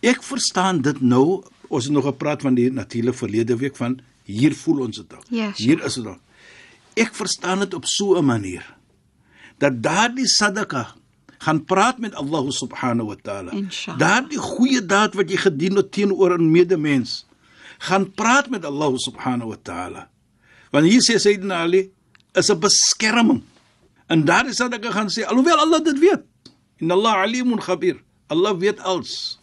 Ek 0.00 0.22
verstaan 0.22 0.82
dit 0.82 1.00
nou, 1.00 1.42
ons 1.68 1.84
het 1.84 1.92
nog 1.92 2.06
gepraat 2.06 2.42
van 2.42 2.54
die 2.54 2.70
natuurlike 2.70 3.18
verlede 3.18 3.56
week 3.58 3.76
van 3.76 3.98
hier 4.28 4.54
voel 4.54 4.86
ons 4.86 4.96
dit. 4.96 5.12
al. 5.12 5.22
Ja, 5.28 5.52
sure. 5.52 5.64
hier 5.64 5.84
is 5.84 5.94
dit. 5.94 6.06
al. 6.06 6.18
Ek 6.98 7.14
verstaan 7.14 7.58
dit 7.64 7.74
op 7.74 7.86
so 7.86 8.18
'n 8.18 8.24
manier 8.24 8.64
dat 9.58 9.82
daardie 9.82 10.26
sadaqa 10.26 10.94
gaan 11.38 11.64
praat 11.64 11.98
met 11.98 12.14
Allah 12.14 12.50
subhanahu 12.50 13.14
wa 13.14 13.18
ta'ala. 13.22 13.52
Daardie 13.98 14.38
goeie 14.38 14.82
daad 14.82 15.14
wat 15.14 15.30
jy 15.30 15.36
gedien 15.36 15.76
het 15.76 15.92
teenoor 15.92 16.38
'n 16.38 16.50
medemens 16.50 17.28
gaan 17.78 18.10
praat 18.12 18.50
met 18.50 18.64
Allah 18.64 18.92
subhanahu 18.98 19.54
wa 19.54 19.60
ta'ala. 19.62 20.10
Want 20.70 20.86
hier 20.86 21.02
sê 21.02 21.18
Sayyidina 21.18 21.62
Ali 21.62 21.90
is 22.34 22.50
'n 22.50 22.58
beskerming. 22.58 23.42
En 24.06 24.24
daar 24.24 24.48
is 24.48 24.56
dat 24.56 24.72
ek 24.72 24.84
gaan 24.84 25.08
sê 25.08 25.24
alhoewel 25.24 25.58
Allah 25.58 25.84
dit 25.84 25.98
weet. 25.98 26.22
En 26.80 26.90
Allah 26.90 27.22
alimun 27.22 27.60
khabir. 27.60 27.96
Allah 28.26 28.56
weet 28.58 28.80
alles. 28.80 29.38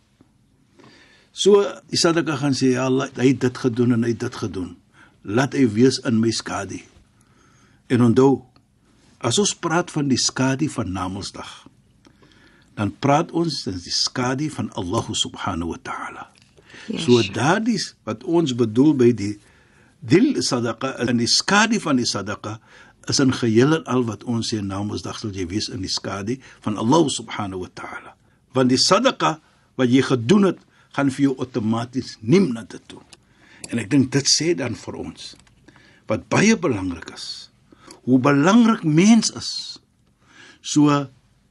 So 1.31 1.61
die 1.91 1.97
sadaqa 1.97 2.35
gaan 2.35 2.53
sê 2.53 2.73
ja 2.75 2.85
Allah, 2.85 3.09
hy 3.15 3.27
het 3.27 3.39
dit 3.39 3.57
gedoen 3.57 3.91
en 3.91 4.03
hy 4.03 4.09
het 4.09 4.19
dit 4.19 4.35
gedoen. 4.35 4.77
Laat 5.21 5.53
hy 5.53 5.67
wees 5.67 5.99
in 5.99 6.19
my 6.19 6.31
skadu. 6.31 6.79
En 7.87 8.01
onthou, 8.01 8.45
as 9.19 9.39
ons 9.39 9.55
praat 9.55 9.91
van 9.91 10.07
die 10.07 10.17
skadu 10.17 10.69
van 10.69 10.91
Namedsdag, 10.91 11.67
dan 12.75 12.91
praat 12.99 13.31
ons 13.31 13.63
van 13.65 13.77
die 13.79 13.93
skadu 13.93 14.49
van 14.51 14.71
Allah 14.79 15.05
subhanahu 15.11 15.73
wa 15.75 15.79
ta'ala. 15.81 16.25
Ja, 16.87 16.99
So 16.99 17.21
daardie 17.33 17.79
wat 18.03 18.23
ons 18.23 18.55
bedoel 18.55 18.93
by 18.99 19.11
die 19.15 19.35
dil 20.05 20.35
sadaqa 20.43 20.95
en 21.01 21.17
die 21.17 21.29
skadu 21.31 21.79
van 21.81 21.97
die 21.97 22.05
sadaqa 22.05 22.59
is 23.09 23.21
in 23.21 23.33
geheel 23.33 23.79
en 23.79 23.87
al 23.89 24.03
wat 24.05 24.25
ons 24.29 24.51
sê 24.51 24.61
Namedsdag 24.61 25.17
sal 25.21 25.33
jy 25.33 25.47
wees 25.49 25.69
in 25.69 25.85
die 25.85 25.91
skadu 25.91 26.37
van 26.65 26.77
Allah 26.81 27.07
subhanahu 27.09 27.65
wa 27.65 27.71
ta'ala. 27.73 28.13
Want 28.53 28.73
die 28.73 28.81
sadaqa 28.81 29.37
wat 29.79 29.91
jy 29.91 30.03
gedoen 30.05 30.51
het, 30.51 30.59
gaan 30.95 31.11
vir 31.11 31.29
jou 31.29 31.33
outomaties 31.43 32.15
neem 32.23 32.53
na 32.55 32.63
dit 32.63 32.81
toe. 32.87 33.01
En 33.67 33.81
ek 33.81 33.89
dink 33.91 34.13
dit 34.13 34.29
sê 34.29 34.53
dan 34.55 34.77
vir 34.79 34.99
ons 35.01 35.33
wat 36.05 36.27
baie 36.29 36.53
belangrik 36.53 37.09
is. 37.15 37.49
Hoe 38.05 38.19
belangrik 38.21 38.83
mens 38.85 39.31
is. 39.33 39.49
So 40.61 40.93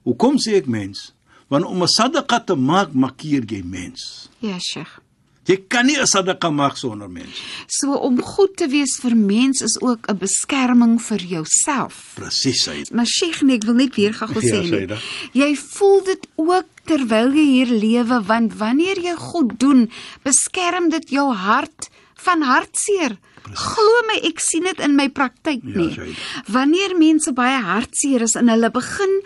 hoekom 0.07 0.38
sê 0.38 0.61
ek 0.61 0.71
mens? 0.71 1.13
Want 1.54 1.70
om 1.70 1.82
'n 1.82 1.88
sadaqa 1.99 2.38
te 2.44 2.54
maak, 2.54 2.92
markeer 2.92 3.44
jy 3.46 3.62
mens. 3.62 4.28
Ja, 4.38 4.58
Sheikh. 4.58 4.99
Jy 5.44 5.56
kan 5.68 5.87
nie 5.87 5.96
'n 5.96 6.06
sadaqa 6.06 6.50
maak 6.50 6.76
sonder 6.76 7.11
mens. 7.11 7.37
So 7.66 7.92
om 7.92 8.20
goed 8.23 8.56
te 8.56 8.66
wees 8.66 8.99
vir 9.02 9.16
mens 9.16 9.62
is 9.62 9.80
ook 9.80 10.08
'n 10.08 10.18
beskerming 10.18 11.02
vir 11.02 11.23
jouself. 11.23 12.12
Presies, 12.14 12.66
hy. 12.66 12.84
Maar 12.92 13.06
Sheikh, 13.06 13.42
nee, 13.42 13.56
ek 13.56 13.64
wil 13.64 13.75
net 13.75 13.94
weer 13.94 14.14
gou 14.14 14.28
Ja, 14.32 14.40
sê 14.40 14.70
nie. 14.70 14.99
Jy 15.32 15.56
voel 15.56 16.04
dit 16.04 16.26
ook 16.34 16.66
terwyl 16.84 17.30
jy 17.32 17.46
hier 17.46 17.70
lewe 17.70 18.23
want 18.25 18.54
wanneer 18.54 18.99
jy 18.99 19.14
goed 19.14 19.61
doen, 19.61 19.90
beskerm 20.23 20.88
dit 20.90 21.11
jou 21.11 21.32
hart 21.32 21.90
van 22.14 22.42
hartseer. 22.42 23.18
Glo 23.52 23.96
my, 24.08 24.18
ek 24.24 24.40
sien 24.40 24.64
dit 24.64 24.78
in 24.80 24.94
my 24.96 25.08
praktyk 25.12 25.60
Ja, 25.64 25.76
nie. 25.78 25.90
Shaida. 25.92 26.44
Wanneer 26.54 26.94
mense 26.96 27.32
baie 27.36 27.60
hartseer 27.62 28.24
is 28.24 28.34
en 28.40 28.48
hulle 28.48 28.70
begin 28.72 29.18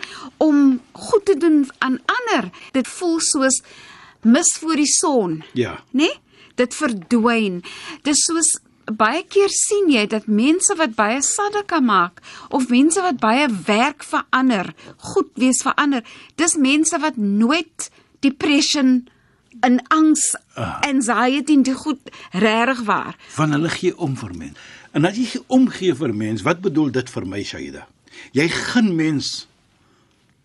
om 0.43 0.79
goed 0.93 1.25
te 1.25 1.37
doen 1.39 1.61
aan 1.79 1.99
ander, 2.05 2.49
dit 2.75 2.87
voel 2.87 3.19
soos 3.23 3.61
mis 4.27 4.51
voor 4.59 4.75
die 4.75 4.89
son 4.91 5.43
Ja. 5.53 5.77
nê? 5.93 6.07
Nee? 6.09 6.19
Dit 6.59 6.75
verdwyn. 6.75 7.61
Dis 8.03 8.25
soos 8.27 8.49
baie 8.91 9.23
keer 9.23 9.49
sien 9.53 9.89
jy 9.93 10.05
dat 10.09 10.27
mense 10.27 10.75
wat 10.75 10.95
baie 10.97 11.21
sadaka 11.21 11.79
maak 11.79 12.19
of 12.49 12.69
mense 12.69 12.99
wat 13.01 13.19
baie 13.21 13.47
werk 13.67 14.03
vir 14.03 14.25
ander, 14.31 14.73
goed 15.13 15.29
wees 15.35 15.61
vir 15.63 15.73
ander, 15.77 16.03
dis 16.35 16.57
mense 16.57 16.97
wat 16.99 17.15
nooit 17.17 17.89
depression 18.19 19.07
en 19.61 19.79
angs, 19.87 20.35
Ah. 20.55 20.79
anxiety 20.87 21.53
en 21.53 21.63
die 21.63 21.73
goed 21.73 21.99
regtig 22.31 22.81
waar. 22.85 23.15
Van 23.35 23.51
hulle 23.51 23.69
gee 23.69 23.97
om 23.97 24.15
vir 24.17 24.33
mens. 24.35 24.57
En 24.91 25.05
as 25.05 25.15
jy 25.17 25.25
gee 25.25 25.43
omgee 25.47 25.95
vir 25.95 26.13
mens, 26.15 26.41
wat 26.41 26.61
bedoel 26.61 26.91
dit 26.91 27.09
vir 27.09 27.25
my 27.27 27.43
Shaida? 27.43 27.87
Jy 28.33 28.47
gun 28.49 28.95
mens 28.95 29.47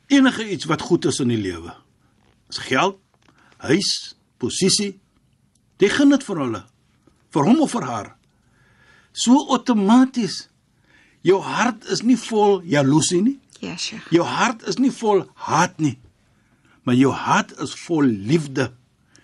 enige 0.07 0.51
iets 0.51 0.65
wat 0.65 0.81
goed 0.83 1.05
is 1.05 1.21
in 1.21 1.29
die 1.29 1.41
lewe. 1.41 1.73
Is 2.51 2.59
geld, 2.59 2.99
huis, 3.57 4.15
posisie. 4.39 4.99
Jy 5.79 5.89
gun 5.89 6.09
dit 6.15 6.23
vir 6.25 6.37
hulle. 6.39 6.65
Vir 7.35 7.43
hom 7.49 7.61
of 7.65 7.71
vir 7.75 7.83
haar. 7.89 8.13
So 9.13 9.47
outomaties. 9.51 10.49
Jou 11.25 11.41
hart 11.43 11.85
is 11.91 12.03
nie 12.03 12.17
vol 12.21 12.61
jaloesie 12.69 13.23
nie. 13.23 13.39
Ja, 13.61 13.77
sure. 13.77 14.03
Jou 14.11 14.25
hart 14.29 14.63
is 14.69 14.77
nie 14.79 14.91
vol 14.93 15.25
haat 15.35 15.79
nie. 15.81 15.99
Maar 16.85 16.95
jou 16.95 17.13
hart 17.17 17.55
is 17.65 17.73
vol 17.87 18.05
liefde 18.05 18.73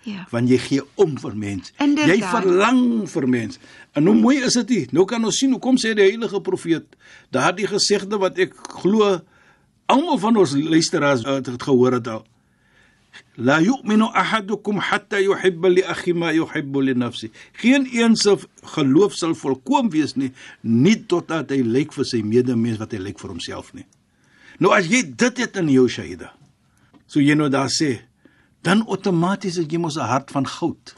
Ja. 0.03 0.25
want 0.31 0.49
jy 0.49 0.57
gee 0.57 0.81
om 0.97 1.13
vir 1.21 1.35
mens. 1.37 1.73
Inderdaad. 1.77 2.15
Jy 2.15 2.29
verlang 2.31 3.09
vir 3.09 3.27
mens. 3.29 3.59
En 3.93 4.07
hoe 4.09 4.15
mooi 4.17 4.39
is 4.41 4.57
dit 4.57 4.73
nie? 4.73 4.87
Nou 4.97 5.05
kan 5.05 5.21
ons 5.25 5.37
sien 5.37 5.51
hoe 5.53 5.59
kom 5.61 5.77
sê 5.77 5.93
die 5.93 6.07
heilige 6.07 6.41
profeet 6.41 6.95
daardie 7.29 7.67
gesegde 7.69 8.17
wat 8.17 8.39
ek 8.41 8.55
glo 8.81 9.19
almal 9.91 10.17
van 10.23 10.41
ons 10.41 10.55
luisteraars 10.57 11.25
het 11.27 11.45
dit 11.45 11.63
gehoor 11.69 11.99
het 11.99 12.09
al. 12.09 12.25
La 13.35 13.59
yu'minu 13.61 14.07
ahadukum 14.15 14.79
hatta 14.79 15.19
yuhibba 15.19 15.69
li 15.69 15.83
akhi 15.83 16.13
ma 16.13 16.31
yuhibbu 16.33 16.81
li 16.81 16.93
nafsi. 16.95 17.31
Geen 17.59 17.87
een 17.91 18.15
se 18.15 18.37
geloof 18.75 19.15
sal 19.15 19.35
volkoom 19.35 19.89
wees 19.91 20.15
nie, 20.15 20.31
nie 20.61 20.97
totdat 21.07 21.51
hy 21.51 21.61
lyk 21.63 21.93
vir 21.95 22.07
sy 22.07 22.21
medemens 22.23 22.79
wat 22.79 22.95
hy 22.95 23.01
lyk 23.03 23.19
vir 23.19 23.33
homself 23.33 23.73
nie. 23.75 23.85
Nou 24.63 24.73
as 24.75 24.87
jy 24.91 25.03
dit 25.03 25.43
het 25.43 25.59
in 25.59 25.71
jou 25.73 25.87
Shaida. 25.89 26.31
So 27.07 27.19
jy 27.19 27.35
nou 27.35 27.49
daar 27.51 27.71
sê, 27.71 27.97
dan 28.61 28.85
outomaties 28.87 29.55
het 29.55 29.71
jy 29.71 29.77
mos 29.79 29.95
'n 29.97 30.05
hart 30.07 30.31
van 30.31 30.47
goud. 30.47 30.95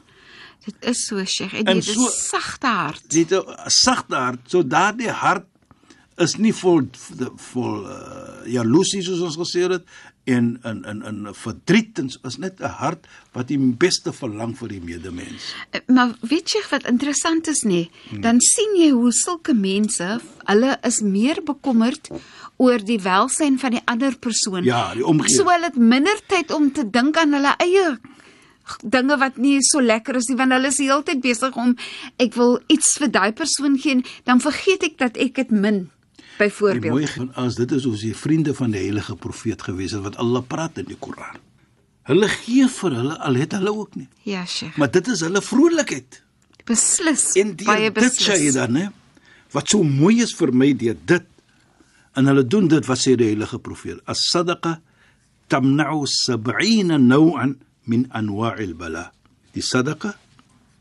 Dit 0.66 0.76
is 0.80 1.06
so, 1.08 1.24
Sheikh. 1.26 1.54
En 1.54 1.66
jy 1.66 1.76
het 1.76 1.88
'n 1.88 1.94
so- 1.94 2.10
sagte 2.10 2.68
hart. 2.68 3.04
Het 3.14 3.32
'n 3.32 3.44
sagte 3.70 4.16
hart, 4.16 4.40
so 4.48 4.64
daardie 4.68 5.10
hart 5.12 5.46
is 6.18 6.36
nie 6.38 6.54
vol 6.54 6.82
vol 7.36 7.86
uh, 7.90 8.46
jaloesie 8.46 9.02
soos 9.02 9.20
ons 9.22 9.36
gesê 9.38 9.68
het 9.72 9.84
en 10.26 10.60
in 10.64 10.84
in 10.86 11.04
in 11.06 11.28
verdriet 11.34 12.00
en 12.00 12.10
so- 12.10 12.20
is 12.24 12.38
net 12.38 12.60
'n 12.62 12.70
hart 12.70 13.08
wat 13.34 13.48
die 13.48 13.58
beste 13.58 14.14
verlang 14.14 14.56
vir 14.58 14.68
die 14.68 14.82
medemens. 14.82 15.54
Eh, 15.72 15.80
Maar 15.88 16.14
weet 16.22 16.50
jy 16.52 16.62
wat 16.70 16.86
interessant 16.86 17.48
is 17.48 17.64
nê? 17.64 17.90
Dan 18.22 18.40
sien 18.42 18.76
jy 18.78 18.92
hoe 18.92 19.12
sulke 19.12 19.54
mense, 19.54 20.20
hulle 20.46 20.78
is 20.84 21.02
meer 21.02 21.42
bekommerd 21.44 22.10
oor 22.58 22.80
die 22.86 23.00
welsyn 23.02 23.58
van 23.60 23.72
die 23.72 23.82
ander 23.86 24.16
persoon. 24.18 24.64
Ja, 24.64 24.94
die 24.94 25.06
omgee. 25.06 25.34
So 25.36 25.44
hulle 25.50 25.66
het 25.72 25.76
minder 25.78 26.20
tyd 26.28 26.52
om 26.52 26.72
te 26.72 26.86
dink 26.90 27.18
aan 27.18 27.34
hulle 27.34 27.56
eie 27.60 27.98
dinge 28.88 29.18
wat 29.20 29.38
nie 29.38 29.58
so 29.62 29.82
lekker 29.84 30.16
is 30.16 30.30
nie 30.32 30.38
want 30.40 30.54
hulle 30.56 30.70
is 30.72 30.78
die 30.80 30.86
hele 30.88 31.04
tyd 31.04 31.20
besig 31.22 31.56
om 31.60 31.74
ek 32.24 32.38
wil 32.40 32.60
iets 32.72 32.94
vir 33.02 33.10
daai 33.12 33.34
persoon 33.36 33.74
gee 33.84 34.04
dan 34.24 34.40
vergeet 34.40 34.86
ek 34.88 34.96
dat 35.02 35.18
ek 35.20 35.36
dit 35.42 35.52
min 35.52 35.82
Die 36.34 36.48
byvoorbeeld. 36.50 36.94
mooi 36.96 37.08
van 37.08 37.28
as 37.36 37.56
dit 37.60 37.72
is 37.76 37.86
ons 37.86 38.02
die 38.02 38.14
vriende 38.16 38.54
van 38.58 38.72
die 38.72 38.80
heilige 38.86 39.16
profeet 39.16 39.62
gewees 39.62 39.92
het 39.92 40.02
wat 40.06 40.16
Allah 40.18 40.42
praat 40.48 40.80
in 40.82 40.88
die 40.90 40.96
Koran. 41.00 41.38
Hulle 42.10 42.28
gee 42.32 42.66
vir 42.68 42.96
hulle 43.02 43.18
al 43.20 43.36
het 43.36 43.52
hulle 43.54 43.74
ook 43.76 43.96
nie. 44.00 44.08
Ja, 44.24 44.46
Sheikh. 44.46 44.78
Maar 44.78 44.90
dit 44.92 45.08
is 45.14 45.22
hulle 45.22 45.42
vrolikheid. 45.42 46.22
Beslis. 46.66 47.28
En 47.40 47.54
baie 47.56 47.92
deur 47.92 47.94
dit 47.94 48.00
beslis. 48.00 48.28
sê 48.28 48.40
jy 48.48 48.52
dan, 48.56 48.76
hè? 48.76 48.88
Wat 49.54 49.70
so 49.70 49.84
mooi 49.84 50.22
is 50.24 50.34
vir 50.36 50.52
my 50.56 50.72
deur 50.74 50.98
dit. 51.06 51.28
En 52.14 52.26
hulle 52.30 52.46
doen 52.48 52.68
dit 52.68 52.86
wat 52.86 53.00
sê 53.02 53.16
die 53.18 53.32
heilige 53.32 53.60
profeet. 53.60 54.02
As-sadaqa 54.06 54.80
tamna'u 55.48 56.06
70 56.08 56.98
naw'an 57.02 57.58
min 57.90 58.08
anwa'il 58.12 58.76
bala. 58.78 59.12
Die 59.54 59.66
sadaqa 59.66 60.14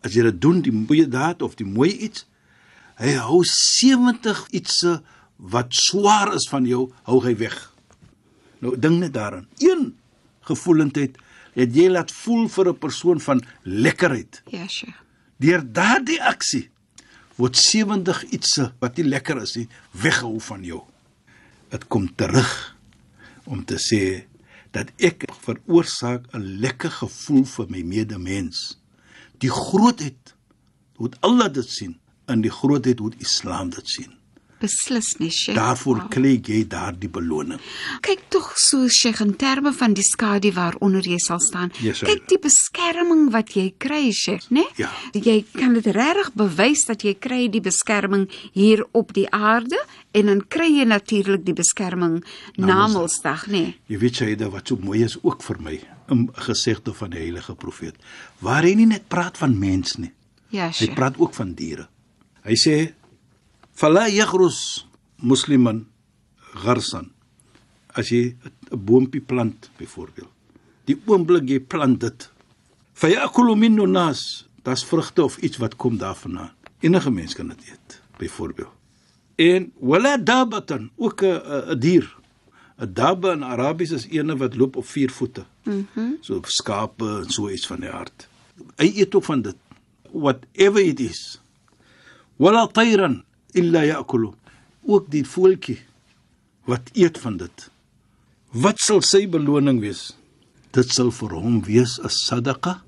as 0.02 0.14
jy 0.16 0.26
dit 0.26 0.38
doen, 0.42 0.60
die 0.62 0.72
goeie 0.74 1.06
daad 1.06 1.42
of 1.46 1.54
die 1.58 1.66
mooi 1.66 1.90
iets, 2.08 2.26
hy 2.98 3.14
hou 3.22 3.42
70 3.46 4.44
ietsse 4.58 4.98
wat 5.52 5.74
swaar 5.74 6.34
is 6.36 6.48
van 6.50 6.66
jou, 6.68 6.88
hou 7.08 7.20
hy 7.24 7.34
weg. 7.38 7.54
Nou 8.62 8.74
dink 8.78 9.00
net 9.02 9.14
daaraan. 9.14 9.48
Een 9.62 9.92
gevoelendheid 10.46 11.18
het 11.56 11.74
jy 11.76 11.88
laat 11.90 12.12
voel 12.22 12.48
vir 12.48 12.68
'n 12.68 12.78
persoon 12.78 13.20
van 13.20 13.42
lekkerheid. 13.62 14.42
Ja, 14.50 14.66
Sheikh. 14.66 14.98
Deur 15.38 15.62
daardie 15.72 16.22
aksie 16.22 16.70
word 17.36 17.56
70 17.56 18.24
ietsie 18.30 18.70
wat 18.80 18.96
nie 18.96 19.08
lekker 19.08 19.42
is 19.42 19.56
nie 19.56 19.68
weggehou 19.92 20.40
van 20.40 20.64
jou. 20.64 20.82
Dit 21.72 21.88
kom 21.88 22.10
terug 22.20 22.76
om 23.48 23.64
te 23.64 23.78
sê 23.80 24.28
dat 24.76 24.92
ek 25.00 25.24
veroorsaak 25.44 26.28
'n 26.36 26.60
lekker 26.64 26.92
gevoel 27.02 27.44
vir 27.44 27.66
my 27.68 27.82
medemens. 27.82 28.78
Die 29.40 29.50
grootheid 29.50 30.34
hoe 30.96 31.10
Allah 31.20 31.52
dit 31.52 31.68
sien 31.68 31.98
en 32.26 32.40
die 32.40 32.52
grootheid 32.52 32.98
hoe 32.98 33.12
Islam 33.18 33.70
dit 33.70 33.88
sien. 33.88 34.12
Beslis 34.62 35.16
nie, 35.18 35.30
Sheikh. 35.34 35.56
Daarvoor 35.58 36.04
kry 36.12 36.36
jy 36.38 36.60
daardie 36.70 37.08
beloning. 37.10 37.58
Kyk 38.04 38.20
tog 38.30 38.52
so 38.62 38.86
Sheikh 38.88 39.20
in 39.24 39.32
terme 39.40 39.72
van 39.74 39.94
die 39.98 40.04
skadu 40.06 40.52
waaronder 40.54 41.02
jy 41.02 41.18
sal 41.18 41.40
staan. 41.42 41.72
Yes, 41.82 41.98
sir. 42.02 42.06
Kyk 42.12 42.28
die 42.30 42.38
beskerming 42.44 43.24
wat 43.34 43.50
jy 43.58 43.72
kry, 43.82 44.12
Sheikh, 44.14 44.46
né? 44.54 44.62
Ja. 44.78 44.88
Jy 45.18 45.40
kan 45.56 45.74
dit 45.74 45.86
regtig 45.96 46.30
bewys 46.38 46.84
dat 46.86 47.02
jy 47.02 47.14
kry 47.18 47.48
die 47.52 47.60
beskerming 47.64 48.28
hier 48.54 48.84
op 48.92 49.12
die 49.16 49.26
aarde 49.34 49.78
en 50.14 50.26
dan 50.30 50.44
kry 50.48 50.68
jy 50.78 50.84
natuurlik 50.86 51.44
die 51.44 51.56
beskerming 51.58 52.20
na 52.56 52.86
Mondsdag, 52.88 53.48
né? 53.50 53.74
Jy 53.90 53.98
weet 53.98 54.14
Shaida 54.22 54.48
wat 54.52 54.68
so 54.68 54.76
mooi 54.78 55.02
is 55.02 55.18
ook 55.22 55.42
vir 55.42 55.58
my, 55.60 55.80
'n 56.10 56.28
gesegde 56.34 56.92
van 56.94 57.10
die 57.10 57.18
heilige 57.18 57.54
profeet. 57.54 57.94
Waar 58.40 58.62
hy 58.62 58.74
nie 58.74 58.86
net 58.86 59.08
praat 59.08 59.36
van 59.38 59.58
mens 59.58 59.96
nie, 59.98 60.12
Ja, 60.50 60.66
hy 60.66 60.72
Sheikh. 60.72 60.94
praat 60.94 61.18
ook 61.18 61.34
van 61.34 61.54
diere. 61.54 61.88
Hy 62.44 62.54
sê 62.54 62.92
fala 63.74 64.08
yaghrus 64.08 64.86
musliman 65.22 65.86
gharsan. 66.54 67.10
As 67.94 68.08
jy 68.10 68.36
'n 68.70 68.78
boontjie 68.84 69.20
plant 69.20 69.70
byvoorbeeld. 69.78 70.30
Die 70.84 70.96
oomblik 71.06 71.48
jy 71.48 71.60
plant 71.60 72.00
dit, 72.00 72.30
fayakulu 72.94 73.54
minnu 73.56 73.86
nas, 73.86 74.48
das 74.62 74.84
vrugte 74.84 75.24
of 75.24 75.38
iets 75.38 75.58
wat 75.58 75.76
kom 75.76 75.98
daarvandaan. 75.98 76.50
Enige 76.80 77.10
mens 77.10 77.34
kan 77.34 77.48
dit 77.48 77.58
eet, 77.70 78.00
byvoorbeeld. 78.18 78.72
En 79.36 79.72
wala 79.80 80.16
dabatan, 80.16 80.90
ook 80.96 81.22
'n 81.22 81.78
dier. 81.78 82.16
'n 82.78 82.92
Dabba 82.94 83.32
in 83.32 83.44
Arabies 83.44 83.90
is 83.90 84.06
eene 84.06 84.36
wat 84.36 84.56
loop 84.56 84.76
op 84.76 84.86
vier 84.86 85.10
voete. 85.10 85.44
Mhm. 85.64 85.84
Mm 85.94 86.16
so 86.20 86.40
skape 86.42 87.04
en 87.24 87.30
so 87.30 87.48
iets 87.48 87.66
van 87.66 87.80
die 87.80 87.90
aard. 87.90 88.28
Hy 88.76 88.92
eet 88.94 89.14
ook 89.14 89.24
van 89.24 89.42
dit. 89.42 89.56
Whatever 90.10 90.80
it 90.80 91.00
is. 91.00 91.40
Wala 92.36 92.66
tayran 92.66 93.24
illa 93.52 93.84
ya'kulu. 93.84 94.32
Ook 94.86 95.10
die 95.10 95.24
voeltjie 95.24 95.78
wat 96.64 96.90
eet 96.94 97.18
van 97.18 97.36
dit. 97.36 97.68
Wat 98.52 98.78
sal 98.78 99.02
sy 99.02 99.26
beloning 99.26 99.80
wees? 99.80 100.12
Dit 100.72 100.92
sal 100.92 101.10
vir 101.10 101.30
hom 101.36 101.62
wees 101.66 101.98
'n 101.98 102.08
sadaqa 102.08 102.82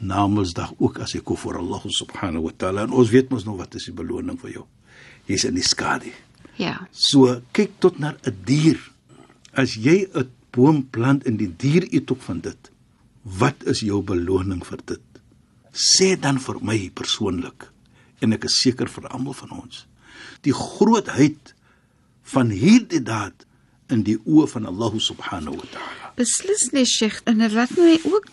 namensdag 0.00 0.72
ook 0.78 1.00
as 1.02 1.12
hy 1.16 1.20
kof 1.20 1.46
vir 1.46 1.58
Allah 1.58 1.82
subhanahu 1.82 2.48
wa 2.48 2.54
taala. 2.56 2.86
En 2.86 2.92
ons 2.92 3.10
weet 3.10 3.30
mos 3.30 3.44
nou 3.44 3.56
wat 3.58 3.74
is 3.74 3.88
die 3.90 3.94
beloning 3.94 4.38
vir 4.40 4.50
jou. 4.50 4.66
Jy's 5.26 5.44
in 5.44 5.58
die 5.58 5.66
skadu. 5.66 6.12
Ja. 6.58 6.88
So 6.92 7.40
kyk 7.52 7.78
tot 7.80 7.98
na 7.98 8.14
'n 8.24 8.36
dier. 8.44 8.78
As 9.52 9.74
jy 9.74 10.08
'n 10.14 10.30
boom 10.52 10.86
plant 10.90 11.26
en 11.26 11.36
die 11.36 11.50
dier 11.56 11.86
eet 11.92 12.10
ook 12.10 12.22
van 12.22 12.40
dit, 12.40 12.70
wat 13.22 13.64
is 13.66 13.80
jou 13.80 14.02
beloning 14.02 14.64
vir 14.64 14.78
dit? 14.86 15.06
Sê 15.72 16.16
dan 16.18 16.38
vir 16.38 16.56
my 16.62 16.90
persoonlik 16.94 17.68
en 18.20 18.32
ek 18.32 18.44
is 18.44 18.58
seker 18.62 18.88
vir 18.88 19.08
almal 19.08 19.32
van 19.32 19.50
ons. 19.62 19.86
Die 20.42 20.54
grootheid 20.54 21.54
van 22.34 22.50
hierdie 22.50 23.02
daad 23.02 23.46
in 23.88 24.02
die 24.04 24.18
oë 24.26 24.48
van 24.52 24.66
Allah 24.68 24.92
subhanahu 25.00 25.56
wa 25.56 25.68
taala. 25.72 26.10
Beslis 26.18 26.70
nie, 26.72 26.84
Sheikh. 26.84 27.22
En 27.24 27.38
dit 27.38 27.52
laat 27.52 27.70
my 27.78 27.96
ook 28.10 28.26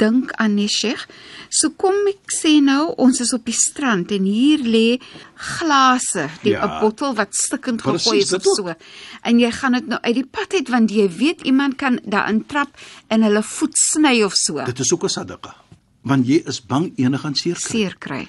dink 0.00 0.32
aan 0.40 0.54
nie, 0.56 0.68
Sheikh. 0.72 1.04
So 1.52 1.70
kom 1.78 1.94
ek 2.10 2.32
sê 2.34 2.56
nou, 2.64 2.94
ons 3.02 3.20
is 3.22 3.32
op 3.36 3.44
die 3.46 3.56
strand 3.56 4.12
en 4.14 4.26
hier 4.26 4.62
lê 4.64 4.98
glase, 5.36 6.28
die 6.42 6.54
'n 6.56 6.60
Ja. 6.60 6.80
bottel 6.80 7.14
wat 7.14 7.34
stikkend 7.34 7.82
gegooi 7.82 8.18
is 8.18 8.32
of 8.32 8.42
so. 8.42 8.74
En 9.22 9.38
jy 9.38 9.50
gaan 9.50 9.72
dit 9.72 9.86
nou 9.86 10.00
uit 10.00 10.14
die 10.14 10.26
pad 10.26 10.54
uit 10.54 10.68
want 10.68 10.90
jy 10.90 11.08
weet 11.08 11.42
iemand 11.42 11.76
kan 11.76 12.00
daarin 12.04 12.46
trap 12.46 12.68
en 13.08 13.22
hulle 13.22 13.42
voet 13.42 13.76
sny 13.76 14.22
of 14.22 14.34
so. 14.34 14.64
Dit 14.64 14.80
is 14.80 14.92
ook 14.92 15.04
'n 15.04 15.08
sadaqa. 15.08 15.54
Want 16.02 16.26
jy 16.26 16.42
is 16.46 16.60
bang 16.60 16.92
gaan 16.96 17.34
seer 17.34 17.54
kry. 17.54 17.70
seer 17.70 17.96
kry. 17.98 18.28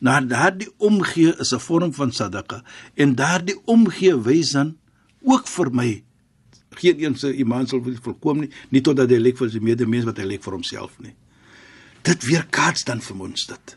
Na 0.00 0.20
daardie 0.20 0.68
omgee 0.76 1.34
is 1.38 1.52
'n 1.52 1.58
vorm 1.58 1.92
van 1.92 2.12
sadaqa 2.12 2.62
en 2.94 3.14
daardie 3.14 3.56
omgee 3.64 4.14
wys 4.14 4.50
dan 4.50 4.76
ook 5.22 5.46
vir 5.46 5.70
my 5.70 6.02
geen 6.76 7.04
een 7.04 7.16
se 7.16 7.32
iman 7.34 7.66
sal 7.66 7.82
wil 7.82 7.96
volkom 8.02 8.40
nie, 8.40 8.50
nie 8.68 8.80
totdat 8.80 9.10
hy 9.10 9.16
lyk 9.16 9.38
vir 9.40 9.50
sy 9.50 9.62
medemens 9.64 10.04
wat 10.04 10.18
hy 10.18 10.24
lyk 10.28 10.44
vir 10.44 10.52
homself 10.52 10.98
nie. 11.00 11.14
Dit 12.02 12.26
weerkaats 12.28 12.84
dan 12.84 13.00
vir 13.00 13.22
ons 13.28 13.46
dit. 13.46 13.76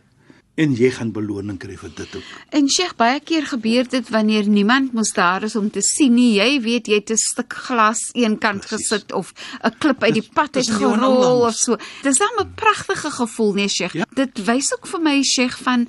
En 0.59 0.73
jy 0.75 0.89
gaan 0.91 1.13
beloning 1.15 1.55
kry 1.61 1.77
vir 1.79 1.91
dit 1.95 2.15
ook. 2.19 2.31
En 2.55 2.65
Sheikh, 2.67 2.97
baie 2.99 3.21
keer 3.23 3.45
gebeur 3.47 3.87
dit 3.87 4.09
wanneer 4.11 4.47
niemand 4.51 4.91
mos 4.97 5.13
daar 5.15 5.45
is 5.47 5.55
om 5.55 5.69
te 5.71 5.81
sien 5.85 6.17
nie. 6.17 6.33
Jy 6.35 6.59
weet 6.65 6.89
jy 6.91 6.99
het 6.99 7.11
'n 7.11 7.17
stuk 7.17 7.53
glas 7.53 8.09
eenkant 8.13 8.65
gesit 8.65 9.13
of 9.13 9.33
'n 9.63 9.71
klip 9.79 10.03
uit 10.03 10.13
die 10.13 10.29
pad 10.33 10.55
het 10.55 10.69
gerol 10.69 11.47
of 11.47 11.55
so. 11.55 11.77
Dis 12.03 12.17
dan 12.17 12.35
'n 12.39 12.53
pragtige 12.55 13.11
gevoel, 13.11 13.53
nee 13.53 13.69
Sheikh. 13.69 13.93
Ja. 13.93 14.05
Dit 14.13 14.45
wys 14.45 14.73
ook 14.73 14.87
vir 14.87 15.01
my 15.01 15.23
Sheikh 15.23 15.57
van 15.57 15.87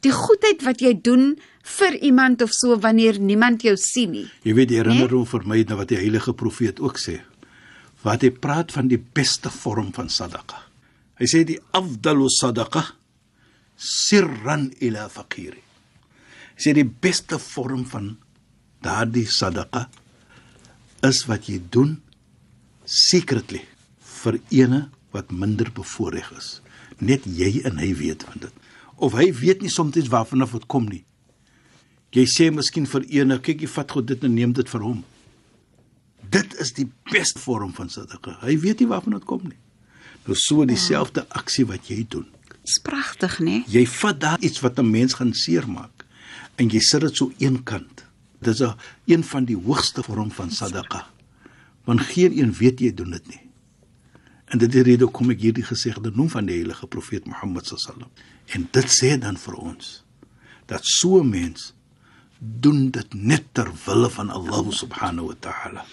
die 0.00 0.12
goedheid 0.12 0.62
wat 0.62 0.80
jy 0.80 1.00
doen 1.02 1.38
vir 1.62 1.96
iemand 2.02 2.42
of 2.42 2.52
so 2.52 2.78
wanneer 2.78 3.20
niemand 3.20 3.62
jou 3.62 3.76
sien 3.76 4.10
nie. 4.10 4.30
Jy 4.42 4.54
weet 4.54 4.68
die 4.68 4.76
herinnering 4.76 5.28
vir 5.28 5.42
my 5.46 5.64
na 5.68 5.76
wat 5.76 5.88
die 5.88 5.96
heilige 5.96 6.32
profeet 6.32 6.80
ook 6.80 6.98
sê. 6.98 7.20
Wat 8.02 8.22
hy 8.22 8.30
praat 8.30 8.72
van 8.72 8.88
die 8.88 9.02
beste 9.12 9.50
vorm 9.50 9.92
van 9.92 10.08
sadaqa. 10.08 10.56
Hy 11.18 11.26
sê 11.26 11.44
die 11.44 11.60
afdalu 11.70 12.28
sadaqa 12.28 13.01
sirran 13.82 14.70
ila 14.80 15.08
faqiri. 15.10 15.60
Sê 16.56 16.74
die 16.76 16.86
beste 16.86 17.38
vorm 17.42 17.84
van 17.88 18.14
daardie 18.84 19.26
sadaqa 19.26 19.88
is 21.06 21.24
wat 21.26 21.48
jy 21.50 21.58
doen 21.74 21.96
secretly 22.86 23.62
vir 24.22 24.38
ene 24.54 24.84
wat 25.12 25.32
minder 25.34 25.70
bevoordeel 25.74 26.36
is. 26.38 26.60
Net 27.02 27.26
jy 27.26 27.62
en 27.66 27.80
hy 27.82 27.90
weet 27.98 28.22
van 28.28 28.44
dit. 28.46 28.60
Of 29.02 29.16
hy 29.18 29.32
weet 29.34 29.64
nie 29.64 29.72
soms 29.72 29.98
waarvan 30.12 30.44
af 30.46 30.54
dit 30.54 30.68
kom 30.70 30.86
nie. 30.86 31.02
Jy 32.12 32.26
sê 32.28 32.50
miskien 32.52 32.86
vir 32.86 33.06
ene, 33.08 33.38
kyk 33.40 33.64
jy 33.64 33.70
vat 33.72 33.90
God 33.90 34.06
dit 34.10 34.24
en 34.24 34.34
neem 34.36 34.52
dit 34.52 34.68
vir 34.68 34.84
hom. 34.84 35.00
Dit 36.32 36.54
is 36.60 36.74
die 36.76 36.86
beste 37.10 37.40
vorm 37.40 37.72
van 37.76 37.88
sadaqa. 37.90 38.36
Hy 38.44 38.58
weet 38.60 38.82
nie 38.82 38.90
waarvan 38.90 39.16
dit 39.16 39.26
kom 39.28 39.42
nie. 39.48 39.58
Nou 40.26 40.36
so 40.38 40.66
dieselfde 40.68 41.24
aksie 41.34 41.64
wat 41.66 41.88
jy 41.90 42.04
doen. 42.08 42.28
Dis 42.62 42.78
pragtig, 42.78 43.38
né? 43.42 43.62
Jy 43.66 43.86
vat 43.86 44.20
daar 44.20 44.40
iets 44.40 44.60
wat 44.62 44.78
'n 44.78 44.90
mens 44.90 45.14
gaan 45.14 45.34
seermaak 45.34 46.06
en 46.56 46.68
jy 46.68 46.80
sit 46.80 47.00
dit 47.00 47.16
so 47.16 47.32
eenkant. 47.38 48.04
Dis 48.40 48.60
'n 48.60 48.74
een 49.06 49.24
van 49.24 49.44
die 49.44 49.56
hoogste 49.56 50.02
vorm 50.02 50.30
van 50.30 50.50
sadaqa. 50.50 51.06
Want 51.84 52.00
geen 52.00 52.38
een 52.38 52.52
weet 52.52 52.80
jy 52.80 52.94
doen 52.94 53.10
dit 53.10 53.28
nie. 53.28 53.40
En 54.44 54.58
dit 54.58 54.74
is 54.74 54.82
rede 54.82 55.06
kom 55.06 55.30
ek 55.30 55.40
hierdie 55.40 55.64
gesegde 55.64 56.10
noem 56.14 56.28
van 56.30 56.46
die 56.46 56.54
heilige 56.54 56.86
profeet 56.86 57.26
Mohammed 57.26 57.66
sallam. 57.66 58.10
En 58.46 58.68
dit 58.70 58.90
sê 58.90 59.18
dan 59.18 59.36
vir 59.36 59.54
ons 59.54 60.04
dat 60.66 60.84
so 60.84 61.20
'n 61.20 61.28
mens 61.28 61.74
doen 62.38 62.90
dit 62.90 63.14
net 63.14 63.44
ter 63.52 63.70
wille 63.86 64.10
van 64.10 64.30
Allah 64.30 64.70
subhanahu 64.70 65.26
wa 65.26 65.36
ta'ala. 65.40 65.84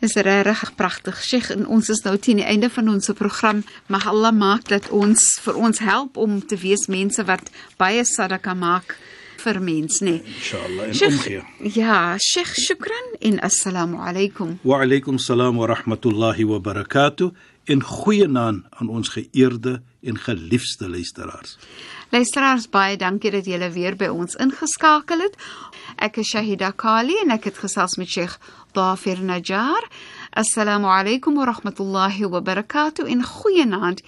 Dis 0.00 0.14
regtig 0.14 0.74
pragtig. 0.78 1.18
Sheikh, 1.24 1.50
en 1.50 1.66
ons 1.66 1.88
is 1.90 2.02
nou 2.04 2.14
teen 2.22 2.38
die 2.38 2.46
einde 2.46 2.70
van 2.70 2.88
ons 2.88 3.10
program. 3.18 3.64
Mag 3.90 4.06
Allah 4.06 4.30
maak 4.32 4.68
dat 4.70 4.88
ons 4.94 5.24
vir 5.42 5.58
ons 5.58 5.78
help 5.82 6.16
om 6.16 6.38
te 6.46 6.56
wees 6.56 6.86
mense 6.86 7.24
wat 7.26 7.50
baie 7.80 8.04
sadaka 8.06 8.54
maak 8.54 8.94
vir 9.42 9.58
mens, 9.62 10.00
nê. 10.02 10.20
Inshallah 10.22 10.86
en 10.88 10.94
Sheikh, 10.94 11.18
omgee. 11.18 11.42
ja, 11.74 12.16
Sheikh, 12.18 12.54
shukran 12.58 13.12
en 13.20 13.40
assalamu 13.40 13.98
alaykum. 14.02 14.58
Wa 14.62 14.82
alaykum 14.82 15.18
salaam 15.18 15.56
wa 15.58 15.66
rahmatullahi 15.66 16.46
wa 16.46 16.58
barakatuh. 16.58 17.32
En 17.68 17.82
goeienaand 17.82 18.64
aan 18.70 18.88
ons 18.88 19.08
geëerde 19.12 19.82
en 20.02 20.18
geliefde 20.18 20.88
luisteraars. 20.88 21.58
Luisteraars, 22.10 22.68
baie 22.72 22.96
dankie 22.96 23.30
dat 23.30 23.44
julle 23.44 23.68
weer 23.74 23.96
by 24.00 24.08
ons 24.08 24.38
ingeskakel 24.40 25.20
het. 25.26 25.34
أك 26.00 26.20
شهد 26.20 26.62
كالي 26.62 27.14
نكت 27.28 27.56
خصاص 27.56 27.98
من 27.98 28.04
شيخ 28.04 28.38
ظافر 28.76 29.18
نجار. 29.20 29.88
السلام 30.38 30.86
عليكم 30.86 31.38
ورحمة 31.38 31.74
الله 31.80 32.26
وبركاته. 32.26 33.12
إن 33.12 33.22
خيناند 33.22 34.00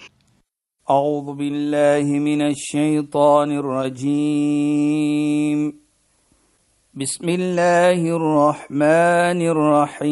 أعوذ 0.89 1.35
بالله 1.35 2.03
من 2.19 2.41
الشيطان 2.41 3.51
الرجيم. 3.51 4.81
بسم 6.93 7.29
الله 7.29 8.15
الرحمن 8.17 9.41
الرحيم. 10.01 10.11